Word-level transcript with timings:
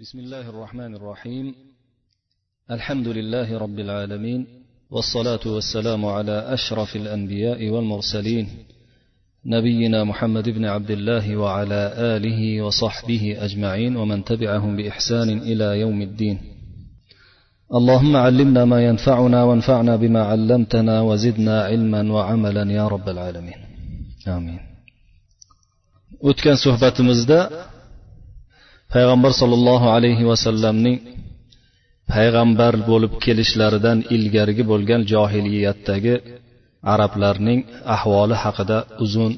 بسم 0.00 0.18
الله 0.18 0.48
الرحمن 0.48 0.94
الرحيم. 0.94 1.54
الحمد 2.70 3.08
لله 3.08 3.58
رب 3.58 3.78
العالمين 3.78 4.46
والصلاة 4.90 5.44
والسلام 5.46 6.06
على 6.06 6.36
أشرف 6.56 6.96
الأنبياء 6.96 7.68
والمرسلين 7.68 8.48
نبينا 9.46 10.04
محمد 10.04 10.48
بن 10.48 10.64
عبد 10.64 10.90
الله 10.90 11.36
وعلى 11.36 11.92
آله 11.96 12.62
وصحبه 12.62 13.36
أجمعين 13.44 13.96
ومن 13.96 14.24
تبعهم 14.24 14.76
بإحسان 14.76 15.38
إلى 15.38 15.80
يوم 15.80 16.02
الدين. 16.02 16.38
اللهم 17.74 18.16
علمنا 18.16 18.64
ما 18.64 18.84
ينفعنا 18.84 19.44
وانفعنا 19.44 19.96
بما 19.96 20.22
علمتنا 20.22 21.00
وزدنا 21.00 21.62
علما 21.62 22.12
وعملا 22.12 22.72
يا 22.72 22.88
رب 22.88 23.08
العالمين. 23.08 23.60
آمين. 24.28 24.60
o'tgan 26.22 26.56
suhbatimizda 26.56 27.50
payg'ambar 28.93 29.31
sollallohu 29.41 29.87
alayhi 29.95 30.23
vasallamning 30.31 30.97
payg'ambar 32.13 32.73
bo'lib 32.89 33.13
kelishlaridan 33.25 33.99
ilgarigi 34.15 34.63
bo'lgan 34.71 35.01
johiliyatdagi 35.11 36.15
arablarning 36.93 37.59
ahvoli 37.95 38.35
haqida 38.43 38.77
uzun 39.05 39.33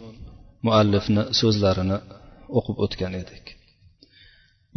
muallifni 0.66 1.23
so'zlarini 1.39 1.98
o'qib 2.57 2.76
o'tgan 2.85 3.13
edik 3.21 3.44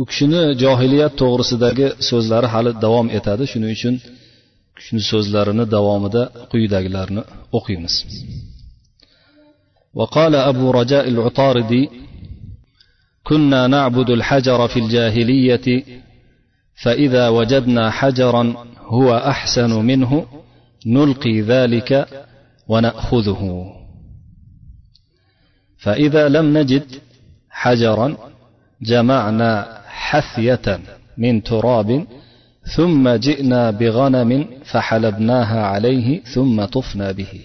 u 0.01 0.03
kishini 0.11 0.43
johiliyat 0.63 1.13
to'g'risidagi 1.23 1.87
so'zlari 2.11 2.49
hali 2.55 2.71
davom 2.85 3.07
etadi 3.19 3.45
shuning 3.53 3.73
uchun 3.79 3.95
shuni 4.85 5.03
so'zlarini 5.13 5.65
davomida 5.77 6.23
quyidagilarni 6.51 7.23
o'qiymiz 7.59 7.97
وقال 9.99 10.35
أبو 10.51 10.67
رجاء 10.81 11.05
العطاردي 11.09 11.83
كنا 13.28 13.68
نعبد 13.68 14.10
الحجر 14.10 14.68
في 14.68 14.80
الجاهلية 14.80 15.84
فإذا 16.84 17.30
وجدنا 17.30 17.92
حجرا 17.92 18.54
هو 18.80 19.18
أحسن 19.18 19.86
منه 19.86 20.26
نلقي 20.86 21.42
ذلك 21.42 22.08
ونأخذه. 22.68 23.72
فإذا 25.78 26.30
لم 26.30 26.58
نجد 26.58 26.84
حجرا 27.50 28.18
جمعنا 28.82 29.82
حثية 29.88 30.80
من 31.18 31.44
تراب 31.44 32.06
ثم 32.76 33.10
جئنا 33.10 33.72
بغنم 33.72 34.48
فحلبناها 34.66 35.62
عليه 35.66 36.24
ثم 36.24 36.66
طفنا 36.66 37.12
به. 37.12 37.42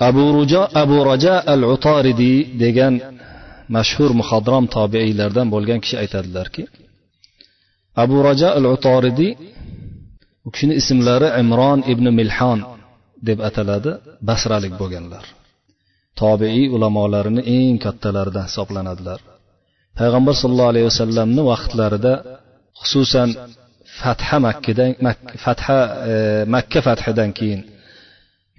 أبو 0.00 0.42
رجاء, 0.42 0.82
أبو 0.82 1.02
رجاء 1.02 1.54
العطاردي 1.54 2.46
degan 2.58 3.02
mashhur 3.76 4.10
muhodrom 4.20 4.64
tobeiylardan 4.76 5.46
bo'lgan 5.54 5.78
kishi 5.84 5.96
aytadilarki 6.02 6.62
abu 8.02 8.16
raja 8.28 8.48
al 8.58 8.66
utoridiy 8.74 9.32
u 10.46 10.48
kishini 10.54 10.74
ismlari 10.80 11.28
imron 11.42 11.78
ibn 11.92 12.06
milhon 12.20 12.58
deb 13.28 13.38
ataladi 13.48 13.92
basralik 14.28 14.72
bo'lganlar. 14.80 15.24
Tobeiy 16.20 16.66
ulamolarini 16.76 17.42
eng 17.56 17.76
kattalaridan 17.84 18.44
hisoblanadilar. 18.48 19.20
Payg'ambar 19.98 20.34
sollallohu 20.42 20.72
alayhi 20.72 20.86
vasallamni 20.90 21.42
vaqtlarida 21.52 22.12
xususan 22.80 23.28
fatha 24.00 24.36
makkadan 24.46 24.90
fatha 25.44 25.78
e, 26.10 26.14
makka 26.54 26.80
fathidan 26.86 27.30
keyin 27.38 27.60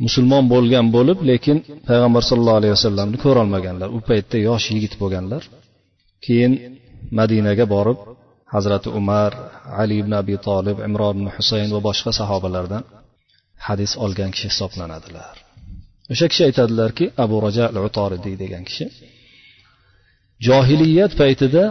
musulmon 0.05 0.45
bo'lgan 0.53 0.85
bo'lib 0.95 1.19
lekin 1.29 1.57
payg'ambar 1.89 2.23
sollallohu 2.29 2.59
alayhi 2.61 2.75
vasallamni 2.77 3.17
ko'rolmaganlar. 3.25 3.89
U 3.97 3.99
paytda 4.09 4.37
yosh 4.47 4.65
yigit 4.75 4.93
bo'lganlar. 5.01 5.43
Keyin 6.25 6.53
madinaga 7.19 7.65
borib 7.75 7.99
hazrati 8.53 8.89
umar 8.99 9.31
ali 9.81 9.95
ibn 10.01 10.13
abi 10.21 10.35
tolib 10.47 10.77
imron 10.87 11.13
ibn 11.17 11.27
husayn 11.35 11.69
va 11.75 11.79
boshqa 11.87 12.11
sahobalardan 12.19 12.83
hadis 13.67 13.91
olgan 14.05 14.29
kishi 14.35 14.47
hisoblanadilar. 14.51 15.35
O'sha 16.13 16.25
kishi 16.31 16.43
aytadilarki 16.49 17.05
abu 17.23 17.35
raja 17.45 17.65
al 17.71 17.77
utoridiy 17.87 18.35
degan 18.43 18.63
kishi 18.69 18.85
johiliyat 20.47 21.11
paytida 21.21 21.63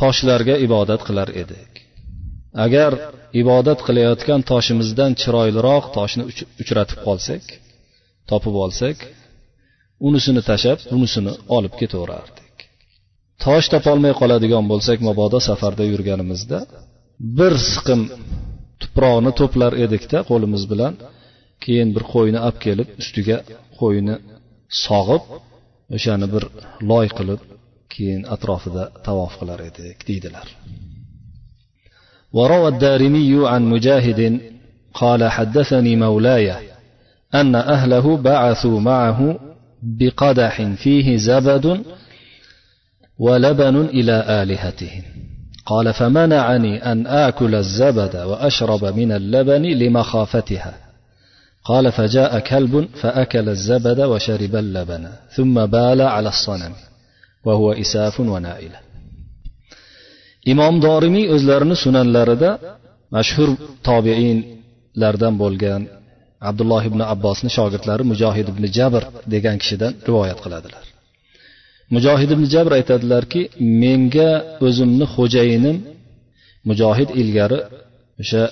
toshlarga 0.00 0.54
ibodat 0.66 1.00
qilar 1.08 1.28
edik. 1.42 1.72
Agar 2.66 2.92
ibodat 3.42 3.80
qilayotgan 3.86 4.40
toshimizdan 4.50 5.12
chiroyliroq 5.20 5.84
toshni 5.96 6.24
uchratib 6.62 6.98
qolsak 7.06 7.44
topib 8.29 8.55
olsak 8.65 8.97
unisini 10.07 10.41
tashlab 10.49 10.79
bunisini 10.91 11.33
olib 11.57 11.73
ketaverardik 11.81 12.55
tosh 13.43 13.67
topolmay 13.73 14.13
qoladigan 14.21 14.65
bo'lsak 14.71 14.97
mabodo 15.07 15.39
safarda 15.49 15.83
yurganimizda 15.93 16.59
bir 17.37 17.53
siqim 17.73 18.01
tuproqni 18.81 19.31
to'plar 19.39 19.71
edikda 19.85 20.17
qo'limiz 20.29 20.63
bilan 20.71 20.93
keyin 21.63 21.89
bir 21.95 22.03
qo'yni 22.13 22.39
olib 22.49 22.55
kelib 22.65 22.89
ustiga 23.01 23.37
qo'yni 23.79 24.15
sog'ib 24.85 25.23
o'shani 25.95 26.27
bir 26.33 26.43
loy 26.89 27.07
qilib 27.17 27.41
keyin 27.93 28.21
atrofida 28.35 28.83
tavof 29.07 29.33
qilar 29.39 29.59
edik 29.69 29.97
deydilar 30.09 30.47
وروى 32.37 32.67
الدارمي 32.73 33.31
عن 33.51 33.61
مجاهد 33.73 34.21
قال 34.93 35.21
حدثني 35.35 35.95
مولاي 35.95 36.47
أن 37.34 37.54
أهله 37.54 38.16
بعثوا 38.16 38.80
معه 38.80 39.38
بقدح 39.82 40.62
فيه 40.62 41.16
زبد 41.16 41.84
ولبن 43.18 43.76
إلى 43.84 44.42
آلهتهم. 44.42 45.02
قال 45.66 45.94
فمنعني 45.94 46.92
أن 46.92 47.06
آكل 47.06 47.54
الزبد 47.54 48.16
وأشرب 48.16 48.84
من 48.84 49.12
اللبن 49.12 49.62
لمخافتها. 49.62 50.74
قال 51.64 51.92
فجاء 51.92 52.38
كلب 52.38 52.88
فأكل 53.00 53.48
الزبد 53.48 54.00
وشرب 54.00 54.56
اللبن 54.56 55.08
ثم 55.36 55.66
بال 55.66 56.00
على 56.00 56.28
الصنم 56.28 56.72
وهو 57.44 57.72
إساف 57.72 58.20
ونائلة 58.20 58.78
imom 60.52 60.74
dorimiy 60.86 61.26
o'zlarini 61.34 61.76
sunanlarida 61.84 62.50
mashhur 63.14 63.50
tobeinlardan 63.88 65.34
bo'lgan 65.42 65.82
abdulloh 66.50 66.82
ibn 66.90 67.00
abbosni 67.14 67.50
shogirdlari 67.56 68.04
mujohid 68.12 68.46
ibn 68.52 68.64
jabr 68.76 69.02
degan 69.34 69.56
kishidan 69.62 69.92
rivoyat 70.08 70.38
qiladilar. 70.44 70.84
Mujohid 71.94 72.30
ibn 72.36 72.44
jabr 72.54 72.72
aytadilarki 72.78 73.40
menga 73.82 74.30
o'zimni 74.66 75.06
xo'jayinim 75.14 75.76
mujohid 76.68 77.10
ilgari 77.20 77.58
o'sha 78.22 78.42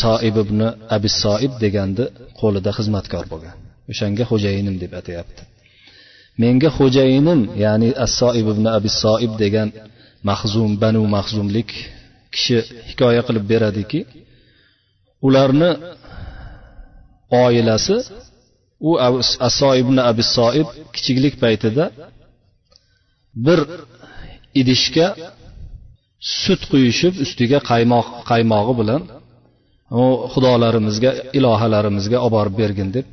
soib 0.00 0.34
ibn 0.44 0.60
abis 0.96 1.14
soib 1.24 1.52
deganni 1.64 2.04
qo'lida 2.40 2.70
xizmatkor 2.78 3.24
bo'lgan. 3.32 3.56
O'shanga 3.90 4.24
xo'jayinim 4.30 4.76
deb 4.82 4.92
atayapti. 5.00 5.42
Menga 6.42 6.68
xo'jayinim 6.78 7.40
ya'ni 7.64 7.88
as 8.04 8.12
soib 8.20 8.46
ibn 8.54 8.64
abis 8.76 8.94
soib 9.04 9.32
degan 9.42 9.68
mahzum 10.28 10.70
banu 10.82 11.02
mahzumlik 11.16 11.70
kishi 12.34 12.56
hikoya 12.88 13.22
qilib 13.26 13.44
beradiki 13.52 14.00
ularni 15.26 15.70
oilasi 17.44 17.96
u 18.88 18.90
aso 19.48 19.70
ibn 19.82 19.96
abi 20.10 20.22
soib 20.36 20.68
kichiklik 20.94 21.34
paytida 21.42 21.84
bir 23.46 23.60
idishga 24.60 25.06
sut 26.42 26.62
quyishib 26.70 27.14
ustiga 27.24 27.58
qaymoq 27.70 28.06
qaymog'i 28.30 28.74
bilan 28.80 29.02
u 30.02 30.04
xudolarimizga 30.32 31.10
ilohalarimizga 31.38 32.18
olib 32.26 32.34
borib 32.36 32.54
bergin 32.62 32.88
deb 32.96 33.06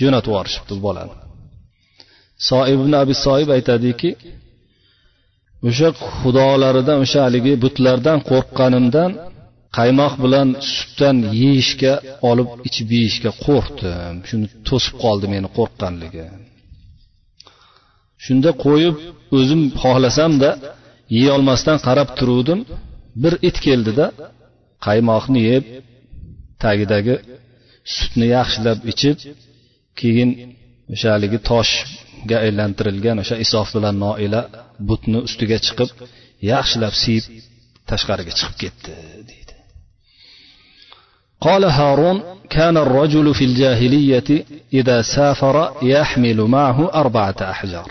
jo'natib 0.00 0.30
yuborishibdi 0.32 0.74
bolani. 0.86 1.14
Soib 2.48 2.78
ibn 2.84 2.92
abi 3.02 3.14
soib 3.24 3.48
aytadiki 3.56 4.10
o'sha 5.68 5.88
xudolaridan 6.20 6.98
o'sha 7.04 7.20
haligi 7.26 7.52
butlardan 7.64 8.18
qo'rqqanimdan 8.30 9.10
qaymoq 9.78 10.14
bilan 10.24 10.48
sutdan 10.74 11.16
yeyishga 11.42 11.94
olib 12.30 12.50
ichib 12.68 12.88
yeyishga 12.96 13.30
qo'rqdim. 13.46 14.14
Shuni 14.28 14.46
to'sib 14.68 14.94
qoldi 15.04 15.26
meni 15.34 15.48
qo'rqqanligi. 15.58 16.26
Shunda 18.24 18.50
qo'yib 18.64 18.96
o'zim 19.38 19.62
xohlasamda 19.82 20.50
yeyolmasdan 21.18 21.78
qarab 21.86 22.08
turuvdim. 22.18 22.60
Bir 23.22 23.34
it 23.48 23.56
keldida 23.66 24.06
qaymoqni 24.86 25.40
yeb 25.50 25.64
tagidagi 26.64 27.14
sutni 27.96 28.26
yaxshilab 28.36 28.78
ichib 28.92 29.18
keyin 30.00 30.30
o'sha 30.94 31.08
haligi 31.14 31.38
toshga 31.50 32.36
aylantirilgan 32.46 33.16
o'sha 33.22 33.36
isof 33.44 33.68
bilan 33.76 33.96
noila 34.04 34.40
butni 34.88 35.18
ustiga 35.28 35.58
chiqib 35.66 35.90
yaxshilab 36.52 36.94
siyib 37.02 37.24
tashqariga 37.90 38.32
chiqib 38.38 38.56
ketdi 38.62 38.90
deydi 39.30 39.41
قال 41.46 41.64
هارون 41.64 42.22
كان 42.50 42.76
الرجل 42.76 43.34
في 43.34 43.44
الجاهلية 43.44 44.44
إذا 44.72 45.02
سافر 45.02 45.56
يحمل 45.82 46.40
معه 46.40 46.78
أربعة 46.94 47.36
أحجار 47.40 47.90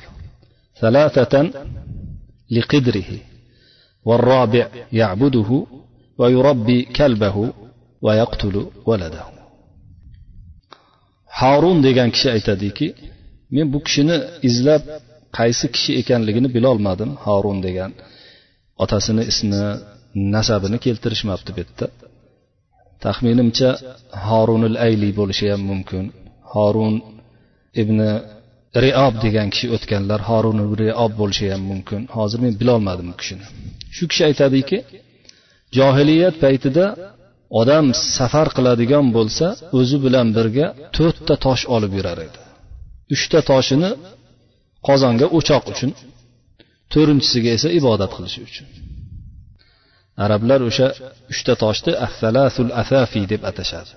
ثلاثة 0.81 1.33
لقدره 2.51 3.11
والرابع 4.05 4.67
يعبده 4.93 5.65
ويربي 6.17 6.81
كلبه 6.81 7.53
ويقتل 8.01 8.65
ولده. 8.85 9.23
هارون 11.33 11.81
ديغان 11.81 12.11
كشي 12.11 12.31
ايتاديكي 12.31 12.93
من 13.51 13.71
بوكشنا 13.71 14.15
إزلاب 14.45 14.81
قايسي 15.33 15.67
كشي 15.67 15.99
إكان 15.99 16.25
لغني 16.25 16.47
بلال 16.47 17.15
هارون 17.25 17.61
ديغان 17.61 17.91
أتاسيني 18.79 19.27
اسمي 19.27 19.79
نسابني 20.15 20.77
كيلترش 20.77 21.25
مابتبتت 21.25 21.91
taxminimcha 23.05 23.69
horunil 24.27 24.75
ayli 24.85 25.09
bo'lishi 25.19 25.45
ham 25.53 25.61
mumkin. 25.71 26.03
Horun 26.53 26.95
ibn 27.81 27.97
riob 28.83 29.13
degan 29.25 29.47
kishi 29.53 29.67
o'tganlar 29.75 30.19
horun 30.29 30.57
riob 30.81 31.11
bo'lishi 31.21 31.45
ham 31.53 31.63
mumkin. 31.71 32.01
Hozir 32.17 32.39
men 32.45 32.53
bilolmadim 32.61 33.07
u 33.13 33.15
kishini. 33.21 33.45
Shu 33.95 34.03
kishi 34.11 34.23
aytadiki 34.29 34.77
johiliyat 35.77 36.35
paytida 36.43 36.85
odam 37.59 37.85
safar 38.17 38.47
qiladigan 38.57 39.05
bo'lsa 39.17 39.47
o'zi 39.79 39.97
bilan 40.05 40.27
birga 40.37 40.67
to'rtta 40.97 41.35
tosh 41.45 41.63
olib 41.75 41.91
yurar 41.97 42.19
edi. 42.27 42.39
Uchta 43.15 43.39
toshini 43.51 43.91
qozonga 44.87 45.27
o'choq 45.37 45.63
uchun 45.73 45.91
to'rtinchisiga 46.93 47.49
esa 47.57 47.69
ibodat 47.79 48.11
qilish 48.17 48.37
uchun. 48.47 48.67
Arablar 50.25 50.59
o'sha 50.69 50.87
uchta 51.31 51.53
toshni 51.63 51.93
affalasul 52.07 52.71
asafi 52.81 53.21
deb 53.31 53.41
atashadi. 53.49 53.93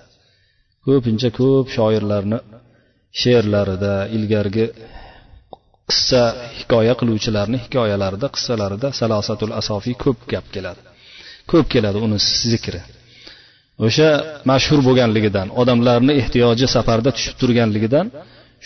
Ko'pincha 0.85 1.29
ko'p 1.39 1.67
shoirlarni 1.75 2.39
she'rlarida 3.21 3.93
ilgargi 4.17 4.65
qissa 5.89 6.21
hikoya 6.59 6.93
qiluvchilarni 6.99 7.57
hikoyalarida 7.65 8.27
qissalarida 8.35 8.87
salosatul 8.99 9.53
asofiy 9.61 9.95
ko'p 10.03 10.19
gap 10.31 10.45
keladi. 10.55 10.81
Ko'p 11.51 11.65
keladi 11.73 11.97
uni 12.05 12.17
zikri. 12.51 12.81
O'sha 13.85 14.09
mashhur 14.51 14.79
bo'lganligidan 14.87 15.47
odamlarni 15.61 16.13
ehtiyoji 16.21 16.65
safarda 16.75 17.09
tushib 17.17 17.35
turganligidan 17.41 18.07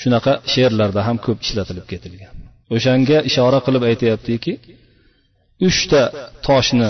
shunaqa 0.02 0.34
she'rlarda 0.54 1.02
ham 1.07 1.18
ko'p 1.25 1.40
ishlatilib 1.45 1.86
ketilgan. 1.92 2.34
O'shanga 2.75 3.18
ishora 3.30 3.60
qilib 3.66 3.84
aytyaptiki 3.90 4.54
uchta 5.68 6.02
toshni 6.48 6.90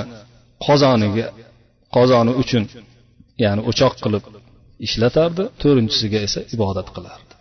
qozoniga 0.66 1.26
qozoni 1.96 2.32
uchun 2.43 2.64
ya'ni 3.44 3.62
o'choq 3.70 3.94
qilib 4.05 4.25
ishlatardi 4.87 5.44
to'rtinchisiga 5.62 6.19
esa 6.26 6.40
ibodat 6.55 6.88
qilardi 6.96 7.32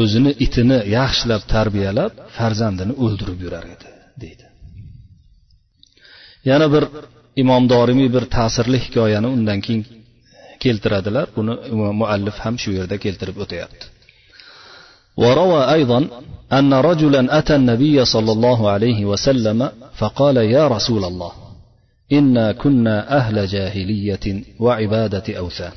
o'zini 0.00 0.32
itini 0.44 0.78
yaxshilab 0.98 1.42
tarbiyalab 1.54 2.12
farzandini 2.36 2.94
o'ldirib 3.04 3.38
yurar 3.44 3.64
edi 3.74 3.88
deydi 4.22 4.44
yana 6.50 6.66
bir 6.74 6.84
imom 7.42 7.62
dorimiy 7.74 8.08
bir 8.16 8.24
ta'sirli 8.36 8.78
hikoyani 8.84 9.28
undan 9.36 9.58
keyin 9.64 9.82
keltiradilar 10.62 11.26
buni 11.36 11.54
muallif 12.00 12.36
ham 12.44 12.54
shu 12.62 12.70
yerda 12.78 12.96
keltirib 13.04 13.38
o'tyapti 13.46 13.86
وروى 15.22 15.62
أيضا 15.76 16.08
أن 16.58 16.70
رجلا 16.74 17.38
أتى 17.38 17.54
النبي 17.60 17.96
صلى 18.04 18.32
الله 18.32 18.70
عليه 18.70 19.04
وسلم 19.04 19.70
فقال 20.00 20.36
يا 20.36 20.64
رسول 20.68 21.04
الله 21.04 21.32
إنا 22.12 22.52
كنا 22.52 23.16
أهل 23.18 23.46
جاهلية 23.46 24.42
وعبادة 24.60 25.38
أوثان 25.38 25.72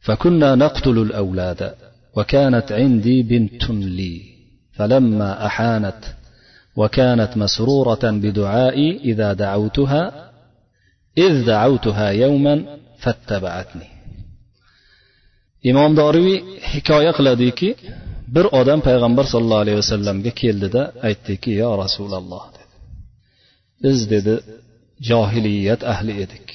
فكنا 0.00 0.54
نقتل 0.54 0.98
الأولاد 0.98 1.74
وكانت 2.16 2.72
عندي 2.72 3.22
بنت 3.22 3.70
لي 3.70 4.22
فلما 4.72 5.46
أحانت 5.46 6.04
وكانت 6.76 7.36
مسرورة 7.36 8.04
بدعائي 8.04 9.00
إذا 9.04 9.32
دعوتها 9.32 10.30
إذ 11.18 11.46
دعوتها 11.46 12.08
يوما 12.10 12.64
فاتبعتني 12.98 13.98
imom 15.70 15.92
doriviy 16.00 16.38
hikoya 16.72 17.12
qiladiki 17.18 17.68
bir 18.34 18.46
odam 18.60 18.80
payg'ambar 18.88 19.26
sollallohu 19.32 19.62
alayhi 19.64 19.78
vasallamga 19.82 20.32
keldida 20.42 20.82
aytdiki 21.08 21.50
yo 21.62 21.70
rasululloh 21.82 22.44
dedi 22.56 22.64
biz 23.82 23.98
dedi 24.14 24.34
johiliyat 25.09 25.81
ahli 25.93 26.13
edik. 26.23 26.47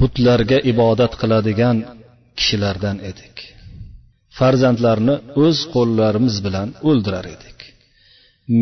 Butlarga 0.00 0.58
ibodat 0.72 1.12
qiladigan 1.20 1.76
kishilardan 2.38 2.96
edik. 3.10 3.36
Farzandlarni 4.38 5.16
o'z 5.44 5.58
qo'llarimiz 5.74 6.36
bilan 6.46 6.68
o'ldirar 6.88 7.26
edik. 7.36 7.58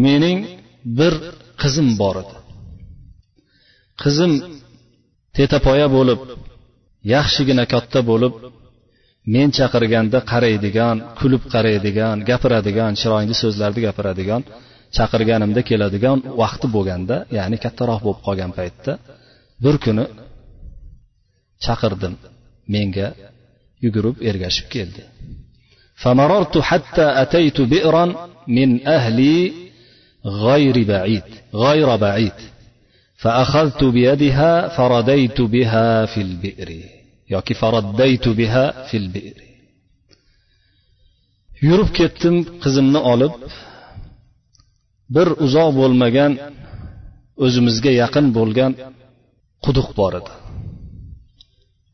Mening 0.04 0.38
bir 0.98 1.14
qizim 1.62 1.88
bor 2.00 2.16
edi. 2.22 2.36
Qizim 4.02 4.32
tetapoya 5.36 5.88
bo'lib 5.96 6.20
yaxshigina 7.14 7.64
katta 7.74 8.00
bo'lib 8.10 8.34
men 9.34 9.48
chaqirganda 9.58 10.18
qaraydigan 10.32 10.96
kulib 11.18 11.42
qaraydigan 11.54 12.16
gapiradigan 12.30 12.92
chiroyli 13.00 13.34
so'zlarni 13.42 13.80
gapiradigan 13.86 14.42
chaqirganimda 14.97 15.61
keladigan 15.69 16.17
vaqti 16.41 16.67
bo'lganda 16.75 17.15
ya'ni 17.37 17.57
kattaroq 17.65 17.99
bo'lib 18.05 18.21
qolgan 18.27 18.51
paytda 18.57 18.91
bir 19.63 19.75
kuni 19.85 20.05
chaqirdim 21.65 22.13
menga 22.73 23.07
yugurib 23.85 24.17
ergashib 24.29 24.67
keldi 24.75 25.03
فمررت 26.03 26.55
حتى 26.69 27.07
أتيت 27.23 27.57
بئرا 27.73 28.05
من 28.57 28.69
أهلي 28.97 29.37
غير 30.25 30.75
بعيد 30.91 31.27
غير 31.65 31.95
بعيد 31.95 32.37
فأخذت 33.21 33.81
بيدها 33.83 34.51
فرديت 34.77 35.39
بها 35.41 36.05
في 36.11 36.19
البئر 36.27 36.69
yoki 37.33 37.53
faraddaytu 37.61 38.29
biha 38.39 38.65
fil 38.89 39.07
bi'ri 39.15 39.47
yurib 41.67 41.89
ketdim 41.99 42.35
qizimni 42.63 43.01
olib 43.13 43.33
bir 45.15 45.27
uzoq 45.45 45.69
bo'lmagan 45.79 46.31
o'zimizga 47.45 47.91
yaqin 48.01 48.25
bo'lgan 48.37 48.71
quduq 49.65 49.89
bor 49.99 50.13
edi 50.19 50.33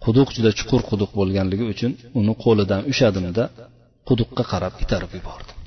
quduq 0.06 0.28
juda 0.36 0.52
chuqur 0.60 0.82
quduq 0.90 1.12
bo'lganligi 1.20 1.66
uchun 1.74 1.92
uni 2.20 2.34
qo'lidan 2.44 2.82
ushladimda 2.92 3.44
quduqqa 4.08 4.44
qarab 4.52 4.74
itarib 4.84 5.14
yubordim 5.20 5.58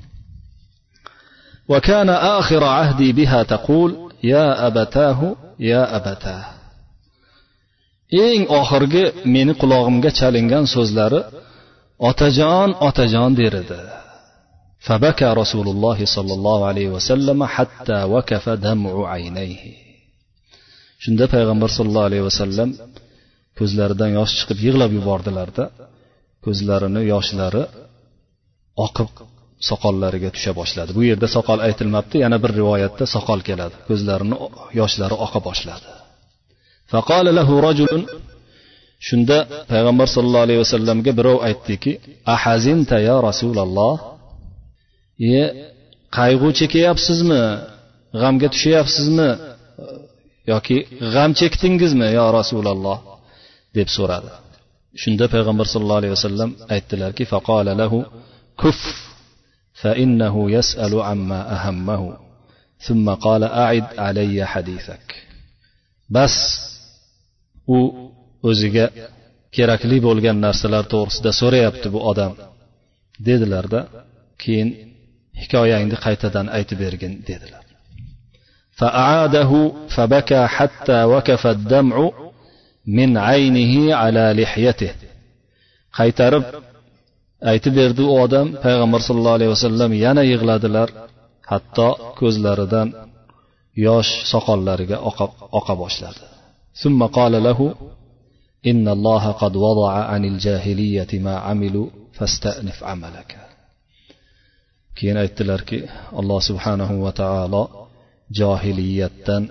وكان 1.73 2.11
آخر 2.11 2.65
عهدي 2.65 3.13
بها 3.13 3.43
تقول 3.43 3.91
يا 4.33 4.67
أبتاه 4.67 5.37
يا 5.71 5.83
أبتاه 5.97 6.45
eng 8.27 8.43
oxirgi 8.61 9.05
meni 9.35 9.53
qulog'imga 9.61 10.11
chalingan 10.19 10.65
so'zlari 10.75 11.21
otajon 12.09 12.69
otajon 12.89 13.31
der 13.41 13.55
edi 13.63 13.81
فبكى 14.87 15.29
رسول 15.43 15.67
الله 15.75 15.99
صلى 16.17 16.33
الله 16.39 16.59
عليه 16.69 16.89
وسلم 16.97 17.39
حتى 17.45 17.99
وكف 18.15 18.49
دمع 18.49 18.93
عينيه 19.13 19.63
shunda 21.05 21.27
payg'ambar 21.35 21.71
sollallohu 21.77 22.09
alayhi 22.11 22.25
vasallam 22.31 22.69
ko'zlaridan 23.59 24.11
yosh 24.19 24.33
chiqib 24.39 24.59
yig'lab 24.67 24.91
yubordilarda 24.99 25.65
ko'zlarini 26.45 27.03
yoshlari 27.13 27.63
oqib 28.87 29.11
soqollariga 29.69 30.31
tusha 30.37 30.53
boshladi 30.61 30.91
bu 30.97 31.03
yerda 31.11 31.29
soqol 31.37 31.59
aytilmabdi 31.69 32.17
yana 32.25 32.37
bir 32.43 32.51
rivoyatda 32.61 33.05
soqol 33.15 33.41
keladi 33.49 33.77
ko'zlarini 33.89 34.37
yoshlari 34.81 35.17
oqa 35.27 35.39
boshladi 35.49 35.89
فقال 36.93 37.27
له 37.39 37.49
رجل 37.69 37.93
shunda 39.09 39.39
payg'ambar 39.73 40.07
sollallohu 40.15 40.47
alayhi 40.47 40.61
vasallamga 40.65 41.13
birov 41.19 41.39
aytdiki 41.49 41.93
ahazinta 42.35 42.97
ya 43.09 43.17
rasululloh 43.29 43.95
e 45.41 45.43
qayg'u 46.19 46.49
chekyapsizmi 46.61 47.43
g'amga 48.21 48.49
tushyapsizmi 48.55 49.29
yoki 50.53 50.77
g'am 51.15 51.31
chekdingizmi 51.41 52.09
yo 52.19 52.27
rasululloh 52.39 52.99
deb 53.77 53.89
so'radi 53.97 54.31
shunda 55.03 55.25
payg'ambar 55.35 55.67
sollallohu 55.73 56.01
alayhi 56.03 56.15
vasallam 56.19 56.51
aytdilarki 56.75 57.25
faqola 57.33 57.73
lahu 57.83 57.99
kuf 58.63 58.81
فإنه 59.83 60.35
يسأل 60.51 60.93
عما 61.09 61.41
أهمه 61.57 62.03
ثم 62.87 63.07
قال 63.11 63.43
أعد 63.45 63.87
علي 63.99 64.47
حديثك 64.53 65.09
بس 66.11 66.37
u 67.77 67.79
o'ziga 68.49 68.87
kerakli 69.57 69.99
bo'lgan 70.07 70.37
narsalar 70.47 70.85
to'g'risida 70.93 71.31
so'rayapti 71.41 71.89
bu 71.95 72.01
odam 72.11 72.33
dedilarda 73.27 73.81
keyin 74.43 74.69
hikoyangni 75.42 75.96
qaytadan 76.06 76.48
aytib 76.58 76.78
bergin 76.84 77.14
dedilar. 77.30 77.64
فأعاده 78.78 79.72
فبكى 79.90 80.48
حتى 80.48 81.04
وكف 81.04 81.48
الدمع 81.48 82.12
من 82.88 83.18
عينه 83.18 83.96
على 83.96 84.34
لحيته 84.38 84.92
قيترب 85.94 86.44
أيت 87.48 87.70
بيردو 87.70 88.26
آدم 88.26 88.56
پیغمبر 88.64 89.00
صلى 89.00 89.18
الله 89.18 89.32
عليه 89.32 89.48
وسلم 89.48 89.94
ينا 89.94 90.22
يغلادلار 90.22 90.92
حتى 91.46 91.94
كوزلاردان 92.18 92.94
ياش 93.78 94.24
سقاللارغا 94.32 94.96
أقا 95.54 95.88
ثم 96.74 97.04
قال 97.04 97.44
له 97.44 97.76
إن 98.68 98.88
الله 98.88 99.32
قد 99.32 99.56
وضع 99.56 99.94
عن 99.94 100.26
الجاهلية 100.26 101.08
ما 101.14 101.38
عملوا 101.38 101.88
فاستأنف 102.14 102.84
عملك 102.84 103.47
keyin 104.98 105.18
aytdilarki 105.24 105.78
alloh 106.20 106.40
subhanahu 106.50 106.96
va 107.06 107.12
taolo 107.22 107.64
johiliyatdan 108.40 109.44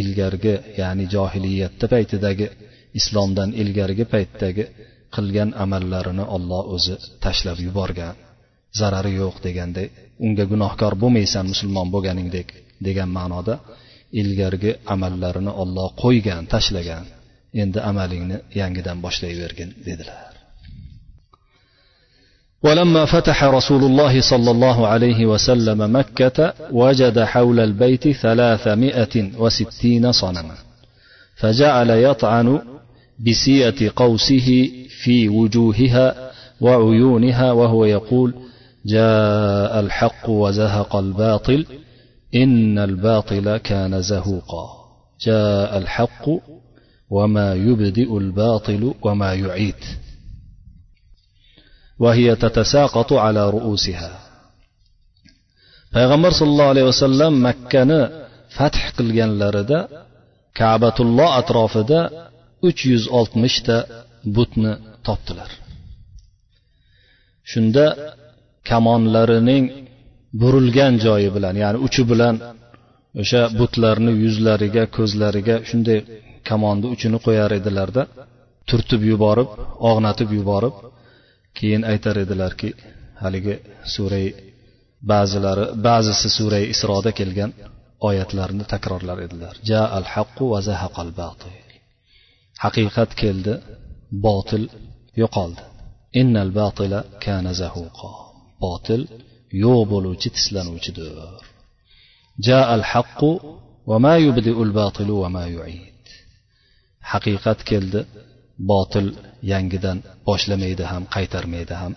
ilgargi 0.00 0.54
ya'ni 0.80 1.04
johiliyatda 1.14 1.86
paytidagi 1.94 2.46
islomdan 2.98 3.50
ilgargi 3.62 4.04
paytdagi 4.14 4.64
qilgan 5.14 5.50
amallarini 5.64 6.24
olloh 6.36 6.62
o'zi 6.74 6.94
tashlab 7.24 7.58
yuborgan. 7.66 8.14
Zarari 8.78 9.12
yo'q 9.22 9.36
deganday 9.46 9.86
unga 10.26 10.44
gunohkor 10.52 10.92
bo'lmaysan 11.02 11.44
musulmon 11.52 11.88
bo'lganingdek 11.94 12.48
degan 12.86 13.10
ma'noda 13.18 13.54
ilgargi 14.20 14.72
amallarini 14.94 15.52
olloh 15.62 15.88
qo'ygan 16.02 16.42
tashlagan. 16.52 17.04
Endi 17.62 17.78
amalingni 17.90 18.36
yangidan 18.60 18.98
boshlayvergin 19.04 19.70
dedilar. 19.86 20.35
ولما 22.62 23.04
فتح 23.04 23.44
رسول 23.44 23.84
الله 23.84 24.20
صلى 24.20 24.50
الله 24.50 24.86
عليه 24.86 25.26
وسلم 25.26 25.96
مكة 25.96 26.52
وجد 26.72 27.20
حول 27.20 27.60
البيت 27.60 28.08
ثلاثمائة 28.08 29.30
وستين 29.38 30.12
صنما 30.12 30.54
فجعل 31.36 31.90
يطعن 31.90 32.60
بسية 33.18 33.92
قوسه 33.96 34.70
في 35.02 35.28
وجوهها 35.28 36.30
وعيونها 36.60 37.52
وهو 37.52 37.84
يقول 37.84 38.34
جاء 38.86 39.80
الحق 39.80 40.30
وزهق 40.30 40.96
الباطل 40.96 41.66
إن 42.34 42.78
الباطل 42.78 43.56
كان 43.56 44.02
زهوقا. 44.02 44.68
جاء 45.20 45.78
الحق 45.78 46.28
وما 47.10 47.54
يبدئ 47.54 48.18
الباطل 48.18 48.94
وما 49.02 49.34
يعيد. 49.34 49.74
وهي 52.03 52.35
تتساقط 52.35 53.09
على 53.13 53.41
رؤوسها 53.55 54.11
payg'ambar 55.95 56.31
sollallohu 56.39 56.71
alayhi 56.73 56.87
vasallam 56.93 57.33
makkani 57.47 58.01
fath 58.57 58.79
qilganlarida 58.97 59.79
kabatulloh 60.59 61.29
atrofida 61.39 61.99
uch 62.67 62.79
yuz 62.91 63.03
oltmishta 63.19 63.77
butni 64.35 64.71
topdilar 65.07 65.49
shunda 67.51 67.85
kamonlarining 68.69 69.65
burilgan 70.41 70.93
joyi 71.05 71.29
bilan 71.35 71.55
ya'ni 71.63 71.77
uchi 71.87 72.03
bilan 72.11 72.35
o'sha 73.21 73.41
butlarni 73.59 74.11
yuzlariga 74.23 74.83
ko'zlariga 74.97 75.55
shunday 75.69 75.99
kamonni 76.49 76.87
uchini 76.95 77.17
qo'yar 77.25 77.51
edilarda 77.59 78.01
turtib 78.69 79.01
yuborib 79.11 79.49
og'natib 79.89 80.29
yuborib 80.37 80.75
keyin 81.58 81.82
aytar 81.92 82.16
edilarki 82.24 82.68
haligi 83.22 83.54
suray 83.94 84.26
ba'zilari 85.12 85.64
ba'zisi 85.88 86.28
suray 86.38 86.64
isroda 86.74 87.10
kelgan 87.18 87.52
oyatlarni 88.08 88.64
takrorlar 88.72 89.18
edilar. 89.26 89.54
Ja 89.70 89.82
al 89.98 90.06
haqqu 90.14 90.44
va 90.52 90.60
zahaqal 90.68 91.10
batil 91.20 91.54
haqiqat 92.64 93.10
keldi 93.22 93.54
botil 94.26 94.64
yo'qoldi. 95.22 95.62
Innal 96.20 96.50
batila 96.60 97.00
kana 97.24 97.52
zahuqa. 97.60 98.10
Botil 98.64 99.02
yo'q 99.64 99.80
bo'luvchi 99.92 100.28
tislanuvchidir. 100.36 101.14
Ja 102.46 102.60
al 102.74 102.84
haqqu 102.92 103.30
va 103.90 103.96
ma 104.04 104.14
yubdiul 104.26 104.72
batilu 104.80 105.14
va 105.22 105.28
ma 105.36 105.44
yuid. 105.56 106.04
Haqiqat 107.12 107.60
keldi 107.70 108.00
botil 108.70 109.06
yangidan 109.52 109.98
boshlamaydi 110.28 110.84
ham 110.92 111.02
qaytarmaydi 111.14 111.74
ham 111.82 111.92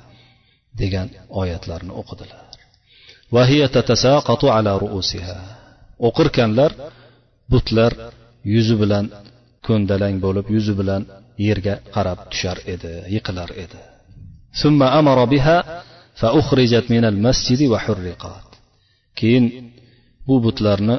degan 0.82 1.08
oyatlarni 1.42 1.94
o'qidilar. 2.02 2.42
O'qirkanlar 6.08 6.72
butlar 7.52 7.92
yuzi 8.54 8.76
bilan 8.82 9.06
ko'ndalang 9.68 10.16
bo'lib 10.26 10.48
yuzi 10.56 10.74
bilan 10.80 11.02
yerga 11.48 11.76
qarab 11.96 12.20
tushar 12.32 12.58
edi 12.74 12.92
yiqilar 13.16 13.50
edi. 13.64 13.80
Keyin 19.20 19.46
bu 20.28 20.36
butlarni 20.46 20.98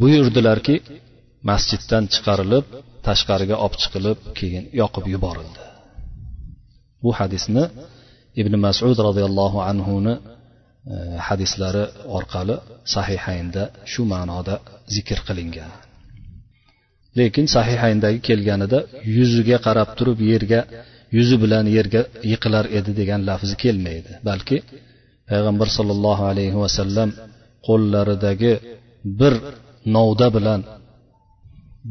buyurdilarki 0.00 0.76
masjiddan 1.48 2.04
chiqarilib 2.12 2.64
tashqariga 3.10 3.56
olib 3.64 3.74
chiqilib 3.82 4.18
keyin 4.38 4.64
yoqib 4.80 5.04
yuborildi. 5.14 5.62
Bu 7.02 7.10
hadisni 7.18 7.64
ibn 8.40 8.54
masud 8.66 8.98
roziyallohu 9.08 9.58
anhuni 9.70 10.14
e, 10.92 10.94
hadislari 11.26 11.84
orqali 12.16 12.56
sahihaynda 12.94 13.62
shu 13.92 14.02
ma'noda 14.12 14.54
zikr 14.94 15.18
qilingan. 15.28 15.72
Lekin 17.18 17.46
sahihayndagi 17.56 18.18
kelganida 18.28 18.78
yuziga 19.16 19.58
qarab 19.66 19.88
turib 19.98 20.18
yerga 20.32 20.60
yuzi 21.16 21.36
bilan 21.42 21.64
yerga 21.76 22.02
yiqilar 22.32 22.64
edi 22.78 22.90
degan 23.00 23.20
lafzi 23.28 23.54
kelmaydi. 23.62 24.12
Balki 24.28 24.56
payg'ambar 25.30 25.68
sollallohu 25.76 26.24
alayhi 26.32 26.58
vasallam 26.64 27.10
qo'llaridagi 27.68 28.52
bir 29.20 29.34
novda 29.96 30.28
bilan 30.36 30.60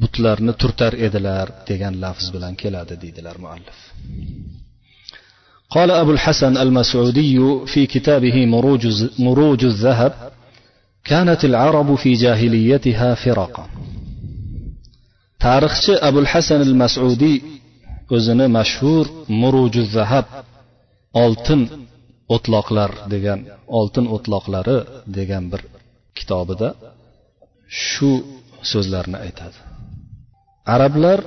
butlarni 0.01 0.53
turtar 0.61 0.93
edilar 1.07 1.47
degan 1.69 1.95
lafz 2.05 2.27
bilan 2.35 2.55
keladi 2.63 2.95
deydilar 3.03 3.37
muallif 3.45 3.79
قال 5.75 5.91
أبو 5.91 6.11
الحسن 6.11 6.57
المسعودي 6.57 7.65
في 7.67 7.87
كتابه 7.87 8.47
مروج, 8.47 8.85
مروج 9.19 9.65
الذهب 9.65 10.13
كانت 11.05 11.45
العرب 11.45 11.95
في 11.95 12.13
جاهليتها 12.13 13.15
فرقا 13.15 13.67
tarixchi 15.45 15.95
abul 16.09 16.29
hasan 16.33 16.61
al 16.69 16.75
masudiy 16.83 17.37
o'zini 18.17 18.47
mashhur 18.59 19.05
muruju 19.43 19.83
zahab 19.97 20.27
oltin 21.25 21.61
o'tloqlar 22.35 22.91
degan 23.15 23.41
oltin 23.79 24.07
o'tloqlari 24.17 24.79
degan 25.19 25.45
bir 25.53 25.61
kitobida 26.19 26.69
shu 27.87 28.11
so'zlarni 28.71 29.19
aytadi 29.27 29.59
Arablar 30.76 31.20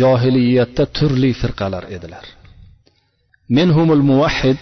johiliyatda 0.00 0.84
turli 0.96 1.30
firqalar 1.40 1.84
edilar. 1.96 2.26
منهم 3.50 3.92
الموحد 3.92 4.56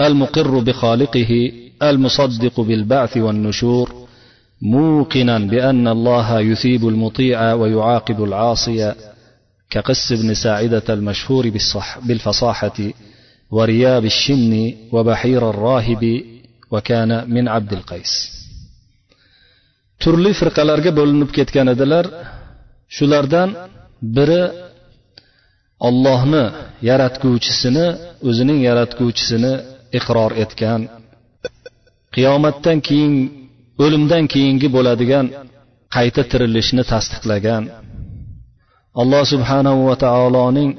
المقر 0.00 0.58
بخالقه 0.58 1.52
المصدق 1.82 2.60
بالبعث 2.60 3.16
والنشور 3.16 3.88
موقنا 4.62 5.38
بأن 5.38 5.88
الله 5.88 6.40
يثيب 6.40 6.88
المطيع 6.88 7.52
ويعاقب 7.52 8.24
العاصي 8.24 8.94
كقس 9.70 10.12
بن 10.12 10.34
ساعدة 10.34 10.82
المشهور 10.88 11.44
بالفصاحة 12.06 12.78
ورياب 13.50 14.04
الشن 14.04 14.52
وبحير 14.92 15.50
الراهب 15.50 16.22
وكان 16.70 17.30
من 17.34 17.48
عبد 17.48 17.72
القيس 17.72 18.12
turli 20.04 20.32
firqalarga 20.40 20.90
bo'linib 20.98 21.30
ketgan 21.36 21.68
edilar. 21.74 22.06
Shulardan 22.96 23.48
biri 24.16 24.42
ollohni 25.88 26.44
yaratguvchisini 26.90 27.86
o'zining 28.28 28.60
yaratguvchisini 28.68 29.52
iqror 29.98 30.32
etgan 30.44 30.80
qiyomatdan 32.14 32.78
keyin 32.88 33.14
o'limdan 33.84 34.24
keyingi 34.32 34.68
bo'ladigan 34.76 35.26
qayta 35.94 36.22
tirilishni 36.30 36.82
tasdiqlagan. 36.92 37.62
Alloh 39.00 39.22
subhanahu 39.32 39.80
va 39.88 39.96
taoloning 40.04 40.70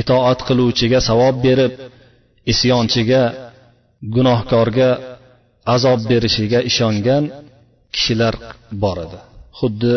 itoat 0.00 0.40
qiluvchiga 0.48 0.98
savob 1.08 1.36
berib 1.46 1.72
isyonchiga 2.52 3.22
gunohkorga 4.14 4.90
azob 5.74 6.00
berishiga 6.10 6.60
ishongan 6.70 7.24
kishilar 7.94 8.34
bor 8.82 8.96
edi. 9.04 9.18
Xuddi 9.58 9.94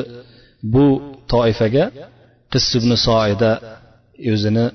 bu 0.74 0.86
toifaga 1.33 1.85
qissibni 2.53 2.97
soida 3.07 3.51
o'zini 4.33 4.67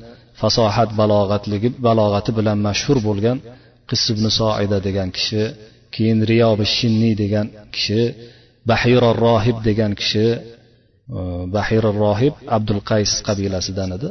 fasohat 0.41 0.89
balog'atligi 0.99 1.69
balog'ati 1.87 2.31
bilan 2.37 2.57
mashhur 2.67 2.97
bo'lgan 3.07 3.37
qissibni 3.89 4.29
soida 4.39 4.77
degan 4.87 5.09
kishi 5.17 5.43
keyin 5.95 6.19
riyobi 6.31 6.65
shinniy 6.77 7.13
degan 7.23 7.47
kishi 7.75 8.01
bahiror 8.69 9.17
rohib 9.27 9.57
degan 9.67 9.91
kishi 9.99 10.25
bahiror 11.55 11.95
rohib 12.05 12.33
abdul 12.57 12.81
qays 12.89 13.11
qabilasidan 13.27 13.89
edi 13.97 14.09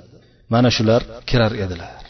mana 0.53 0.69
shular 0.77 1.01
kirar 1.31 1.55
edilar 1.67 2.05